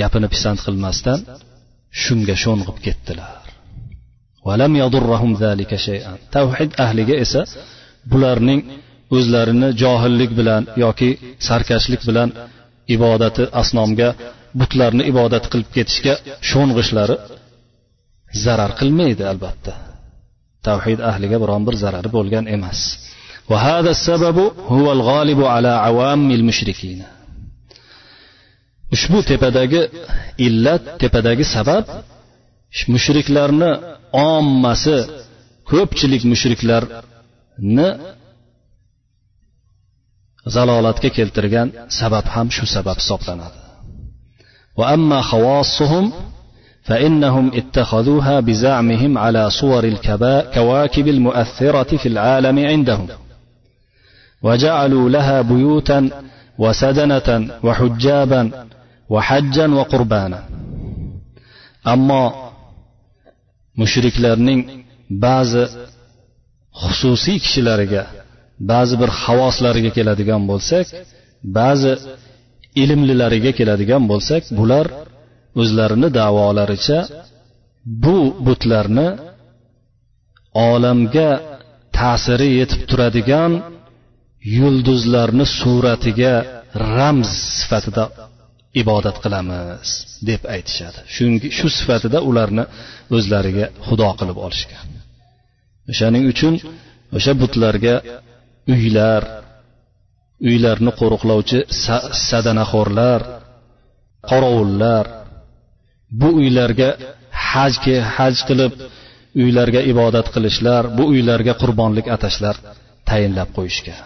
gapini 0.00 0.28
pisand 0.34 0.58
qilmasdan 0.66 1.18
shunga 2.02 2.34
sho'ng'ib 2.44 2.76
ketdilar. 2.86 3.40
Tavhid 6.36 6.70
ahliga 6.84 7.14
esa 7.24 7.42
bularning 8.12 8.60
o'zlarini 9.15 9.69
johillik 9.81 10.31
bilan 10.39 10.63
yoki 10.83 11.09
sarkashlik 11.47 12.01
bilan 12.09 12.29
ibodati 12.95 13.43
asnomga 13.61 14.09
butlarni 14.59 15.03
ibodat 15.11 15.45
qilib 15.51 15.69
ketishga 15.75 16.13
sho'ng'ishlari 16.49 17.15
zarar 18.43 18.71
qilmaydi 18.79 19.23
albatta 19.31 19.73
tavhid 20.67 20.99
ahliga 21.11 21.37
biron 21.43 21.61
bir 21.67 21.75
zarari 21.83 22.09
bo'lgan 22.17 22.45
emas 22.57 22.79
وهذا 23.51 23.91
السبب 23.97 24.37
هو 24.75 24.85
الغالب 24.97 25.39
على 25.53 25.71
عوام 25.85 26.31
المشركين 26.39 26.99
ushbu 28.95 29.19
tepadagi 29.31 29.81
illat 30.47 30.83
tepadagi 31.01 31.45
sabab 31.55 31.83
mushriklarni 32.93 33.71
ommasi 34.31 34.97
ko'pchilik 35.71 36.23
mushriklarni 36.31 37.87
zalolatga 40.55 41.09
keltirgan 41.17 41.67
sabab 41.99 42.25
ham 42.33 42.47
shu 42.55 42.65
sabab 42.75 42.97
hisoblanadi 43.01 43.65
وأما 44.79 45.21
خواصهم 45.21 46.11
فإنهم 46.83 47.51
اتخذوها 47.59 48.39
بزعمهم 48.39 49.17
على 49.17 49.49
صور 49.49 49.83
الكواكب 49.83 51.07
المؤثرة 51.07 51.97
في 51.97 52.07
العالم 52.13 52.59
عندهم 52.59 53.07
وجعلوا 54.41 55.09
لها 55.09 55.41
بيوتا 55.41 56.09
وسدنة 56.57 57.29
وحجابا 57.63 58.41
وحجا 59.09 59.67
وقربانا 59.67 60.39
أما 61.87 62.45
mushriklarning 63.81 64.61
ba'zi 65.23 65.63
xususiy 66.81 67.37
kishilariga 67.43 68.03
ba'zi 68.70 68.94
bir 69.02 69.10
havoslariga 69.22 69.90
keladigan 69.98 70.42
bo'lsak 70.50 70.86
ba'zi 71.58 71.92
ilmlilariga 72.82 73.52
keladigan 73.58 74.02
bo'lsak 74.12 74.42
bular 74.58 74.86
o'zlarini 75.60 76.08
davolaricha 76.20 76.98
bu 78.04 78.18
butlarni 78.46 79.08
olamga 80.70 81.30
ta'siri 81.98 82.48
yetib 82.60 82.82
turadigan 82.90 83.52
yulduzlarni 84.58 85.46
suratiga 85.60 86.34
ramz 86.96 87.30
sifatida 87.60 88.04
ibodat 88.82 89.16
qilamiz 89.24 89.88
deb 90.28 90.42
aytishadi. 90.54 90.98
Shu 91.58 91.66
sifatida 91.78 92.18
ularni 92.30 92.64
o'zlariga 93.16 93.66
xudo 93.86 94.10
qilib 94.20 94.38
olishgan. 94.46 94.86
O'shaning 95.90 96.24
uchun 96.32 96.54
o'sha 97.16 97.32
butlarga 97.42 97.94
uylar 98.75 99.21
uylarni 100.49 100.91
qo'riqlovchi 100.99 101.59
sadanaxo'rlar 102.29 103.21
qorovullar 104.29 105.05
bu 106.21 106.29
uylarga 106.41 106.89
haj 107.49 107.73
haj 108.17 108.35
qilib 108.47 108.73
uylarga 109.43 109.81
ibodat 109.91 110.27
qilishlar 110.35 110.83
bu 110.97 111.03
uylarga 111.13 111.53
qurbonlik 111.61 112.07
atashlar 112.15 112.55
tayinlab 113.09 113.49
qo'yishgan 113.57 114.01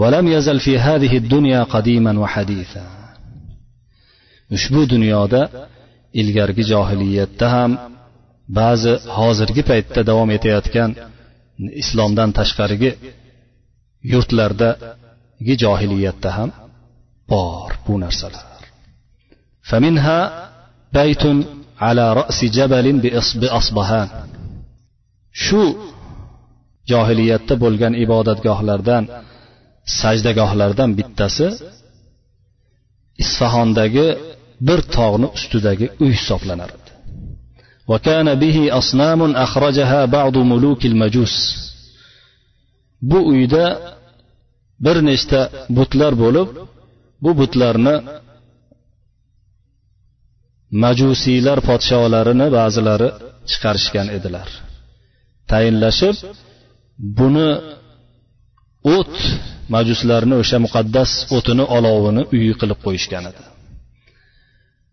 ولم 0.00 0.26
يزل 0.36 0.58
في 0.60 0.78
هذه 0.78 1.12
الدنيا 1.16 1.62
قديما 1.62 2.12
وحديثا 2.22 2.84
ushbu 4.56 4.80
dunyoda 4.92 5.42
ilgargi 6.20 6.64
johiliyatda 6.72 7.46
ham 7.56 7.70
ba'zi 8.58 8.92
hozirgi 9.18 9.62
paytda 9.70 10.00
davom 10.10 10.30
etayotgan 10.36 10.90
islomdan 11.82 12.30
tashqarigi 12.38 12.90
yurtlarda 14.12 14.68
johiliyatda 15.62 16.30
ham 16.38 16.50
bor 17.30 17.70
bu 17.86 17.94
narsalar 18.04 18.46
فمنها 19.70 20.20
بيت 20.98 21.24
على 21.86 22.04
رأس 22.20 22.38
جبل 22.56 22.86
بأصبهان 23.42 24.08
shu 25.44 25.62
johiliyatda 26.90 27.54
bo'lgan 27.64 27.92
ibodatgohlardan 28.04 29.04
sajdagohlardan 30.00 30.90
bittasi 30.98 31.48
isfahondagi 33.22 34.06
bir 34.66 34.80
tog'ni 34.96 35.28
ustidagi 35.36 35.86
uy 36.04 36.12
hisoblanardi 36.18 36.86
وكان 37.90 38.28
به 38.34 38.78
أصنام 38.80 39.20
أخرجها 39.36 40.04
بعض 40.04 40.36
ملوك 40.36 40.82
المجوس 40.86 41.36
bu 43.10 43.18
uyda 43.32 43.64
bir 44.84 44.96
nechta 45.08 45.40
butlar 45.76 46.12
bo'lib 46.22 46.48
bu 47.24 47.30
butlarni 47.40 47.96
majusiylar 50.84 51.58
podsholarini 51.68 52.46
ba'zilari 52.58 53.08
chiqarishgan 53.50 54.08
edilar 54.16 54.48
tayinlashib 55.50 56.16
buni 57.18 57.50
o't 58.96 59.16
majuslarni 59.74 60.34
o'sha 60.42 60.58
muqaddas 60.66 61.10
o'tini 61.36 61.64
olovini 61.76 62.22
uyi 62.36 62.52
qilib 62.60 62.78
qo'yishgan 62.86 63.24
edi 63.30 63.44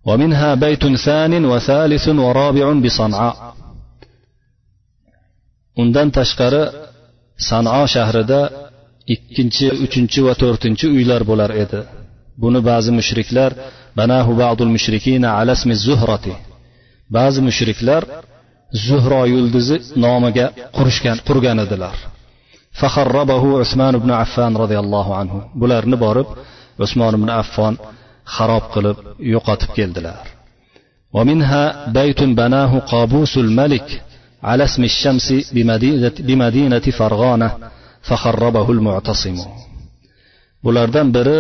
ومنها 0.08 0.50
بيت 0.66 0.84
ثان 1.06 1.34
وثالث 1.52 2.06
ورابع 2.26 2.66
بصنعاء 2.84 3.36
undan 5.82 6.08
tashqari 6.18 6.64
san'o 7.50 7.84
shahrida 7.96 8.40
ikkinchi 9.14 9.68
uchinchi 9.86 10.20
va 10.28 10.34
to'rtinchi 10.42 10.86
uylar 10.98 11.22
bo'lar 11.30 11.52
edi 11.64 11.80
buni 12.42 12.60
ba'zi 12.70 12.92
mushriklar 13.00 13.52
banahu 14.00 14.32
ba'dul 14.44 14.72
mushrikina 14.76 15.30
alasmi 15.42 15.76
zuhrati 15.86 16.34
ba'zi 17.16 17.40
mushriklar 17.48 18.04
zuhro 18.88 19.22
yulduzi 19.34 19.76
nomiga 20.04 20.46
qurishgan 20.78 21.18
qurgan 21.28 21.58
edilar 21.66 21.96
fakharrabahu 22.82 23.50
usmon 23.64 23.94
ibn 24.00 24.12
affan 24.24 24.54
roziyallohu 24.64 25.12
anhu 25.22 25.38
bularni 25.62 25.98
borib 26.06 26.28
usmon 26.86 27.14
ibn 27.20 27.30
affon 27.42 27.74
xarob 28.36 28.64
qilib 28.74 28.98
yo'qotib 29.34 29.72
keldilar 29.78 30.26
ومنها 31.18 31.64
بيت 32.00 32.24
بناه 32.24 32.72
قابوس 32.80 33.34
الملك 33.38 33.88
على 34.44 34.64
اسم 34.64 34.84
الشمس 34.84 35.28
بمدينة, 35.56 36.16
بمدينة 36.20 36.80
فرغانة 37.00 37.50
فخربه 38.02 38.68
المعتصم 38.72 39.38
bulardan 40.64 41.08
biri 41.16 41.40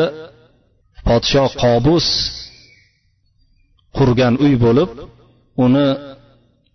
podsho 1.07 1.45
qobus 1.61 2.07
qurgan 3.97 4.33
uy 4.45 4.53
bo'lib 4.63 4.89
uni 5.65 5.87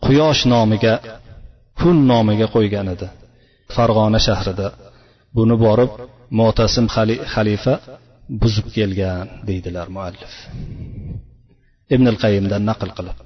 quyosh 0.05 0.43
nomiga 0.53 0.95
kun 1.81 1.97
nomiga 2.11 2.47
qo'ygan 2.55 2.87
edi 2.95 3.09
farg'ona 3.75 4.21
shahrida 4.27 4.69
buni 5.37 5.57
borib 5.65 5.91
mo'tasim 6.39 6.87
xalifa 7.35 7.75
buzib 8.43 8.67
kelgan 8.77 9.27
deydilar 9.49 9.87
muallif 9.97 10.35
ibn 11.95 12.07
al 12.13 12.19
qayimdan 12.25 12.63
naql 12.71 12.91
qilib 12.99 13.19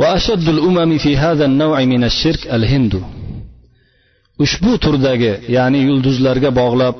وأشد 0.00 0.46
الأمم 0.56 0.98
في 1.04 1.16
هذا 1.24 1.44
النوع 1.50 1.78
من 1.92 2.02
الشرك 2.10 2.42
الهند 2.56 2.94
ushbu 4.44 4.70
turdagi 4.84 5.32
ya'ni 5.56 5.78
yulduzlarga 5.88 6.50
bog'lab 6.60 6.96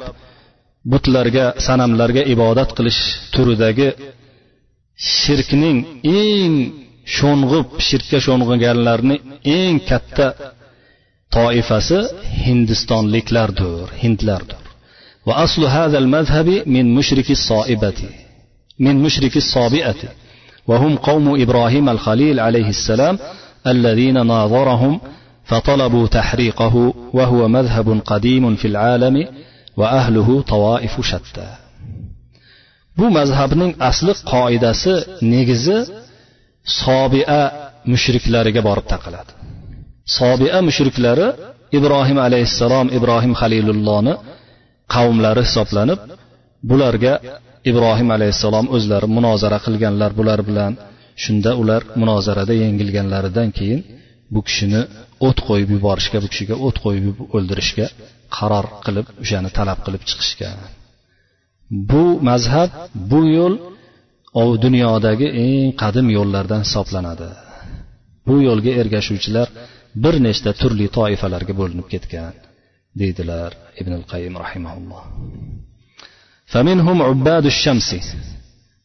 butlarga 0.92 1.44
sanamlarga 1.66 2.22
ibodat 2.34 2.70
qilish 2.76 3.00
turidagi 3.34 3.88
shirkning 5.20 5.78
eng 6.20 6.54
sho'ng'ib 7.16 7.66
shirkka 7.88 8.18
sho'ng'iganlarni 8.26 9.16
eng 9.58 9.74
katta 9.90 10.26
toifasi 11.36 11.98
hindistonliklardir 12.44 13.86
hindlardir 14.02 14.60
وأصل 15.28 15.62
هذا 15.78 15.98
المذهب 15.98 16.48
من 16.76 16.94
مشرك 16.98 17.28
الصائبة 17.38 18.00
من 18.84 18.94
مشرك 19.06 19.34
الصابئة 19.42 20.00
وهم 20.70 20.96
قوم 20.96 21.26
إبراهيم 21.42 21.88
الخليل 21.88 22.40
عليه 22.40 22.68
السلام 22.68 23.18
الذين 23.66 24.26
ناظرهم 24.26 25.00
فطلبوا 25.44 26.06
تحريقه 26.06 26.94
وهو 27.12 27.48
مذهب 27.48 28.00
قديم 28.06 28.56
في 28.56 28.66
العالم 28.68 29.16
وأهله 29.76 30.42
طوائف 30.42 31.00
شتى 31.00 31.48
bu 32.98 33.06
mazhabning 33.18 33.72
asli 33.90 34.12
qoidasi 34.32 34.94
negizi 35.34 35.78
sobia 36.80 37.40
mushriklariga 37.92 38.60
borib 38.68 38.86
taqaladi 38.92 39.32
sobia 40.18 40.58
mushriklari 40.68 41.28
ibrohim 41.78 42.18
alayhissalom 42.26 42.86
ibrohim 42.98 43.32
halilullohni 43.40 44.14
qavmlari 44.94 45.42
hisoblanib 45.48 46.00
bularga 46.69 47.13
ibrohim 47.69 48.09
alayhissalom 48.17 48.65
o'zlari 48.75 49.07
munozara 49.17 49.59
qilganlar 49.65 50.11
bular 50.19 50.39
bilan. 50.49 50.73
Shunda 51.23 51.51
ular 51.61 51.81
munozarada 52.01 52.53
yengilganlaridan 52.63 53.49
keyin 53.57 53.81
bu 54.33 54.39
kishini 54.47 54.81
o't 55.27 55.39
qo'yib 55.47 55.69
yuborishga 55.75 56.17
bu 56.23 56.27
kishiga 56.33 56.55
o't 56.67 56.77
qo'yib 56.85 57.17
o'ldirishga 57.35 57.87
qaror 58.37 58.65
qilib 58.85 59.07
o'shani 59.23 59.49
talab 59.57 59.79
qilib 59.85 60.03
chiqishgan 60.09 60.57
bu 61.89 62.03
mazhab 62.29 62.71
bu 63.11 63.21
yo'l 63.37 63.55
dunyodagi 64.65 65.27
eng 65.45 65.67
qadim 65.81 66.07
yo'llardan 66.17 66.61
hisoblanadi. 66.65 67.29
Bu 68.27 68.35
yo'lga 68.47 68.71
ergashuvchilar 68.81 69.47
bir 70.03 70.15
nechta 70.27 70.51
turli 70.61 70.87
toifalarga 70.97 71.53
bo'linib 71.61 71.87
ketgan 71.93 72.33
deydilar 73.01 73.49
ibn 73.81 73.93
qayim 74.11 74.33
rahimaulloh 74.43 75.03
فمنهم 76.51 77.01
عباد 77.01 77.45
الشمس. 77.45 77.95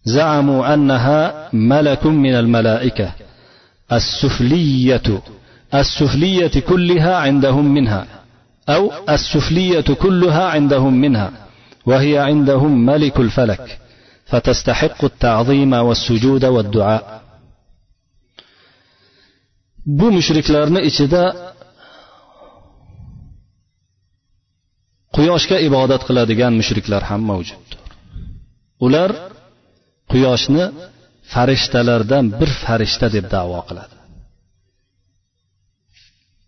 زعموا 0.05 0.75
أنها 0.75 1.49
ملك 1.53 2.07
من 2.07 2.35
الملائكة. 2.35 3.13
السفلية. 3.93 5.23
السفلية 5.75 6.61
كلها 6.61 7.17
عندهم 7.17 7.75
منها. 7.75 8.07
أو 8.69 8.93
السفلية 9.09 9.81
كلها 9.81 10.45
عندهم 10.45 10.95
منها. 10.95 11.31
وهي 11.87 12.19
عندهم 12.19 12.87
ملك 12.87 13.17
الفلك. 13.21 13.79
فتستحق 14.27 15.05
التعظيم 15.05 15.73
والسجود 15.73 16.45
والدعاء. 16.45 17.17
bu 19.87 20.13
mushriklarni 20.13 20.81
ichida 20.81 21.23
quyoshga 25.17 25.57
ibodat 25.69 26.03
qiladigan 26.09 26.53
mushriklar 26.61 27.03
ham 27.11 27.23
mavjuddir 27.31 27.79
ular 28.87 29.11
quyoshni 30.13 30.65
farishtalardan 31.35 32.25
bir 32.41 32.51
farishta 32.65 33.07
deb 33.17 33.27
davo 33.35 33.61
qiladi. 33.69 33.95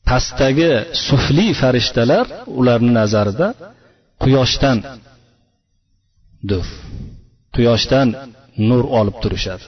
Pastdagi 0.08 0.72
sufli 1.06 1.46
farishtalar 1.62 2.26
ularni 2.60 2.92
nazarida 3.00 3.48
quyoshdandir 4.22 6.66
quyoshdan 7.56 8.08
nur 8.68 8.84
olib 9.00 9.16
turishadi. 9.22 9.66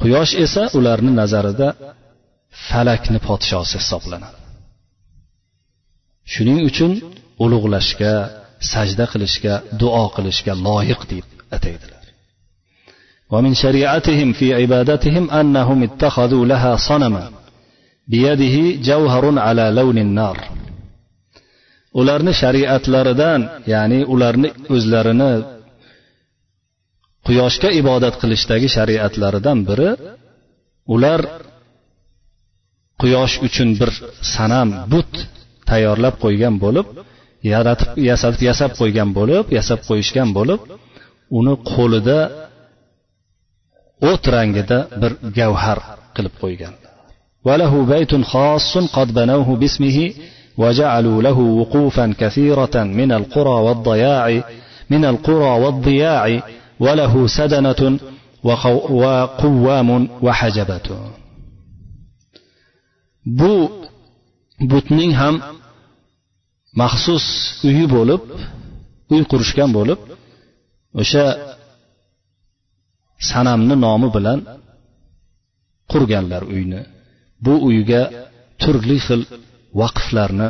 Quyosh 0.00 0.32
esa 0.44 0.62
ularni 0.78 1.12
nazarida 1.20 1.68
falakni 2.68 3.18
podshosi 3.28 3.76
hisoblanadi. 3.82 4.37
shuning 6.33 6.59
uchun 6.69 6.91
ulug'lashga 7.43 8.13
sajda 8.71 9.05
qilishga 9.13 9.53
duo 9.81 10.03
qilishga 10.15 10.53
loyiq 10.67 11.01
deb 11.11 11.25
ataydilar 11.57 12.03
ومن 13.33 13.53
شريعتهم 13.53 14.33
في 14.33 14.53
عبادتهم 14.53 15.29
أنهم 15.31 15.83
اتخذوا 15.83 16.45
لها 16.45 16.75
صنما 16.75 17.31
بيده 18.07 18.55
جوهر 18.89 19.39
على 19.39 19.65
لون 19.77 19.97
النار 19.97 20.37
ularni 21.99 22.33
shariatlaridan 22.41 23.41
ya'ni 23.73 23.99
ularni 24.13 24.49
o'zlarini 24.75 25.33
quyoshga 27.27 27.69
ibodat 27.81 28.15
qilishdagi 28.21 28.67
shariatlaridan 28.75 29.59
biri 29.69 29.91
ular 30.93 31.21
quyosh 33.01 33.35
uchun 33.47 33.69
bir 33.79 33.91
sanam 34.35 34.69
but 34.93 35.11
tayyorlab 35.69 36.15
qo'ygan 36.23 36.55
bo'lib 36.63 36.87
yaratib 37.53 37.89
yasab 38.09 38.33
yasab 38.49 38.71
qo'ygan 38.79 39.09
bo'lib 39.17 39.45
yasab 39.57 39.79
qo'yishgan 39.89 40.29
bo'lib 40.37 40.61
uni 41.37 41.53
qo'lida 41.73 42.19
o't 44.11 44.23
rangida 44.35 44.77
bir 45.01 45.11
gavhar 45.37 45.79
qilib 46.15 46.35
qo'ygan 46.43 46.73
وله 47.47 47.73
بيت 47.93 48.13
خاص 48.31 48.77
قد 48.77 49.07
بنوه 49.13 49.49
باسمه 49.61 49.97
وجعلوا 50.57 51.21
له 51.27 51.39
وقوفا 51.59 52.05
كثيرة 52.21 52.75
من 52.99 53.11
القرى 53.11 53.57
والضياع 53.65 54.25
من 54.89 55.05
القرى 55.05 55.51
والضياع 55.63 56.41
وله 56.79 57.27
سدنة 57.27 57.81
وقوام 58.43 59.89
وحجبة 60.25 60.87
bu 63.25 63.71
butning 64.70 65.12
ham 65.20 65.34
maxsus 66.80 67.26
uyi 67.68 67.84
bo'lib 67.94 68.22
uy 69.14 69.22
qurishgan 69.30 69.70
bo'lib 69.78 70.00
o'sha 71.00 71.24
sanamni 73.30 73.74
nomi 73.86 74.08
bilan 74.16 74.38
qurganlar 75.92 76.42
uyni. 76.54 76.82
Bu 77.44 77.54
uyga 77.68 78.02
turli 78.62 78.98
xil 79.06 79.22
vaqflarni 79.80 80.48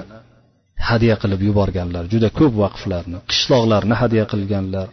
hadya 0.88 1.14
qilib 1.22 1.40
yuborganlar 1.48 2.04
juda 2.12 2.28
ko'p 2.38 2.54
vaqflarni 2.64 3.18
qishloqlarni 3.30 3.94
hadya 4.02 4.24
qilganlar 4.32 4.88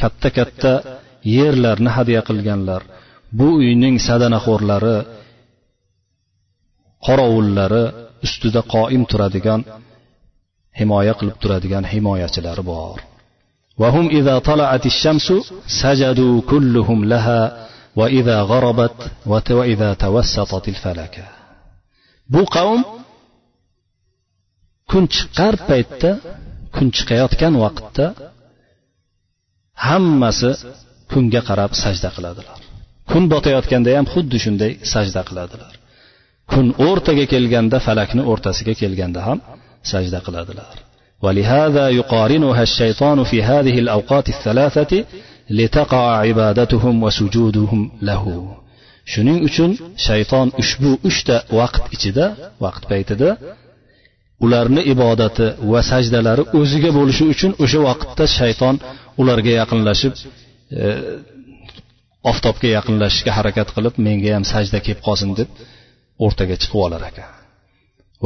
katta 0.00 0.28
katta 0.38 0.72
yerlarni 1.36 1.90
hadya 1.96 2.20
qilganlar. 2.28 2.82
Bu 3.38 3.48
uyning 3.62 3.96
sadanaxo'rlari 4.08 4.96
qorovullari 7.06 7.84
ustida 8.25 8.61
qoim 8.73 9.01
turadigan 9.11 9.61
himoya 10.79 11.13
qilib 11.19 11.37
turadigan 11.43 11.83
himoyachilari 11.93 12.65
bor 12.71 12.97
وهم 13.81 14.05
إذا 14.19 14.35
طلعت 14.49 14.85
الشمس 14.85 15.27
سجدوا 15.81 16.35
كلهم 16.51 16.99
لها 17.13 17.41
وإذا 17.99 18.37
غربت 18.51 18.97
وإذا 19.57 19.89
توسطت 19.93 20.65
الفلكة 20.73 21.25
bu 22.33 22.41
qavm 22.55 22.81
kun 24.91 25.03
chiqqan 25.15 25.53
paytda 25.69 26.11
kun 26.75 26.87
chiqayotgan 26.95 27.53
vaqtda 27.63 28.05
hammasi 29.87 30.51
kunga 31.11 31.41
qarab 31.49 31.71
sajda 31.83 32.09
qiladilar 32.15 32.59
kun 33.11 33.23
botayotganda 33.33 33.89
ham 33.97 34.07
xuddi 34.13 34.37
shunday 34.45 34.71
sajda 34.93 35.21
qiladilar 35.29 35.73
kun 36.53 36.65
o'rtaga 36.87 37.25
kelganda 37.33 37.77
falakni 37.87 38.21
o'rtasiga 38.31 38.73
kelganda 38.81 39.21
ham 39.27 39.37
sajda 39.91 40.19
qiladilar 40.27 40.75
ولهذا 41.25 41.89
يقارنها 41.89 42.63
الشيطان 42.63 43.23
في 43.23 43.43
هذه 43.43 43.79
الأوقات 43.79 44.29
الثلاثة 44.29 45.05
لتقع 45.49 46.17
عبادتهم 46.17 47.03
وسجودهم 47.03 47.91
له 48.01 48.23
shuning 49.13 49.39
uchun 49.47 49.71
shayton 50.07 50.47
ushbu 50.61 50.91
uchta 51.09 51.35
vaqt 51.59 51.83
ichida 51.95 52.25
vaqt 52.63 52.83
paytida 52.91 53.29
ularni 54.45 54.81
ibodati 54.93 55.45
va 55.71 55.81
sajdalari 55.91 56.43
o'ziga 56.59 56.89
bo'lishi 56.97 57.23
uchun 57.33 57.51
o'sha 57.63 57.79
vaqtda 57.87 58.25
shayton 58.39 58.75
ularga 59.21 59.51
yaqinlashib 59.61 60.13
e, 60.19 60.87
oftobga 62.31 62.67
yaqinlashishga 62.77 63.31
harakat 63.37 63.67
qilib 63.75 63.93
menga 64.07 64.29
ham 64.35 64.45
sajda 64.53 64.77
kelib 64.85 65.01
qolsin 65.07 65.31
deb 65.39 65.49
o'rtaga 66.25 66.55
chiqib 66.61 66.81
olar 66.87 67.03
ekan 67.11 67.37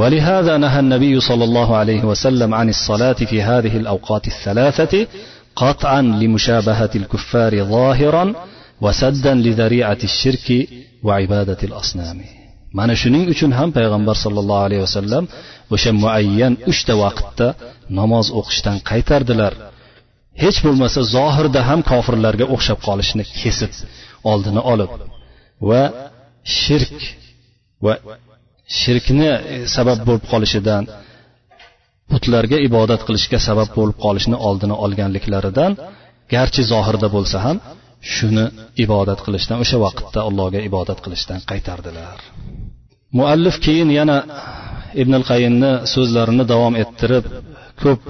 ولهذا 0.00 0.56
نهى 0.64 0.80
النبي 0.84 1.20
صلى 1.20 1.44
الله 1.48 1.76
عليه 1.76 2.02
وسلم 2.10 2.54
عن 2.54 2.68
الصلاة 2.68 3.12
في 3.30 3.42
هذه 3.42 3.76
الأوقات 3.76 4.24
الثلاثة 4.26 5.06
قطعا 5.56 6.02
لمشابهة 6.02 6.90
الكفار 7.00 7.52
ظاهرا 7.64 8.34
وسدا 8.80 9.34
لذريعة 9.34 9.98
الشرك 10.10 10.68
وعبادة 11.02 11.60
الأصنام 11.62 12.18
mana 12.78 12.94
shuning 12.96 13.24
uchun 13.32 13.50
ham 13.58 13.70
payg'ambar 13.78 14.16
sollallohu 14.24 14.64
alayhi 14.66 14.82
vasallam 14.88 15.24
o'sha 15.74 15.90
muayyan 16.02 16.54
uchta 16.72 16.94
vaqtda 17.02 17.48
namoz 17.98 18.26
o'qishdan 18.38 18.76
qaytardilar 18.90 19.52
hech 20.42 20.58
bo'lmasa 20.66 21.00
zohirda 21.16 21.60
ham 21.68 21.80
kofirlarga 21.90 22.46
o'xshab 22.54 22.78
qolishni 22.86 23.24
kesib 23.40 23.72
oldini 24.32 24.62
olib 24.72 24.90
va 25.68 25.82
shirk 26.60 26.98
va 27.85 27.93
shirkni 28.79 29.29
e, 29.53 29.55
sabab 29.75 29.99
bo'lib 30.07 30.25
qolishidan 30.31 30.83
butlarga 32.11 32.57
ibodat 32.69 33.01
qilishga 33.07 33.39
sabab 33.47 33.69
bo'lib 33.77 33.97
qolishni 34.05 34.37
oldini 34.47 34.75
olganliklaridan 34.85 35.71
garchi 36.33 36.61
zohirda 36.71 37.07
bo'lsa 37.15 37.37
ham 37.45 37.57
shuni 38.15 38.45
ibodat 38.85 39.19
qilishdan 39.25 39.57
o'sha 39.63 39.77
vaqtda 39.85 40.19
allohga 40.29 40.59
ibodat 40.69 40.99
qilishdan 41.05 41.39
qaytardilar. 41.49 42.17
Muallif 43.17 43.55
keyin 43.65 43.89
yana 43.99 44.17
ibn 45.01 45.13
al 45.19 45.25
qayimni 45.31 45.71
so'zlarini 45.93 46.45
davom 46.53 46.73
ettirib 46.83 47.25
ko'p 47.83 48.01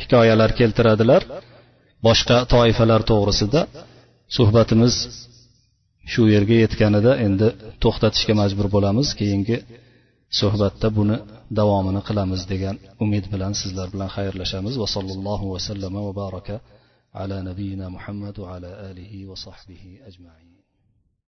hikoyalar 0.00 0.50
keltiradilar. 0.60 1.22
Boshqa 2.06 2.36
toifalar 2.54 3.00
to'g'risida 3.10 3.60
suhbatimiz 4.36 4.94
shu 6.12 6.22
yerga 6.34 6.56
yetganida 6.64 7.12
endi 7.26 7.48
to'xtatishga 7.82 8.34
majbur 8.42 8.66
bo'lamiz. 8.74 9.08
Keyingi 9.20 9.56
suhbatda 10.40 10.88
buni 10.98 11.16
davomini 11.58 12.00
qilamiz 12.08 12.42
degan 12.52 12.76
umid 13.04 13.24
bilan 13.32 13.52
sizlar 13.60 13.88
bilan 13.94 14.10
xayrlashamiz. 14.16 14.74
Va 14.82 14.88
sallallohu 14.96 15.46
vasallama 15.54 16.00
va 16.06 16.12
baraka 16.22 16.56
ala 17.22 17.36
nabiyina 17.48 17.86
muhammad 17.96 18.34
va 18.42 18.48
ala 18.56 18.70
alihi 18.88 19.18
va 19.30 19.36
sahbihi 19.46 19.90
ajmain. 20.08 20.43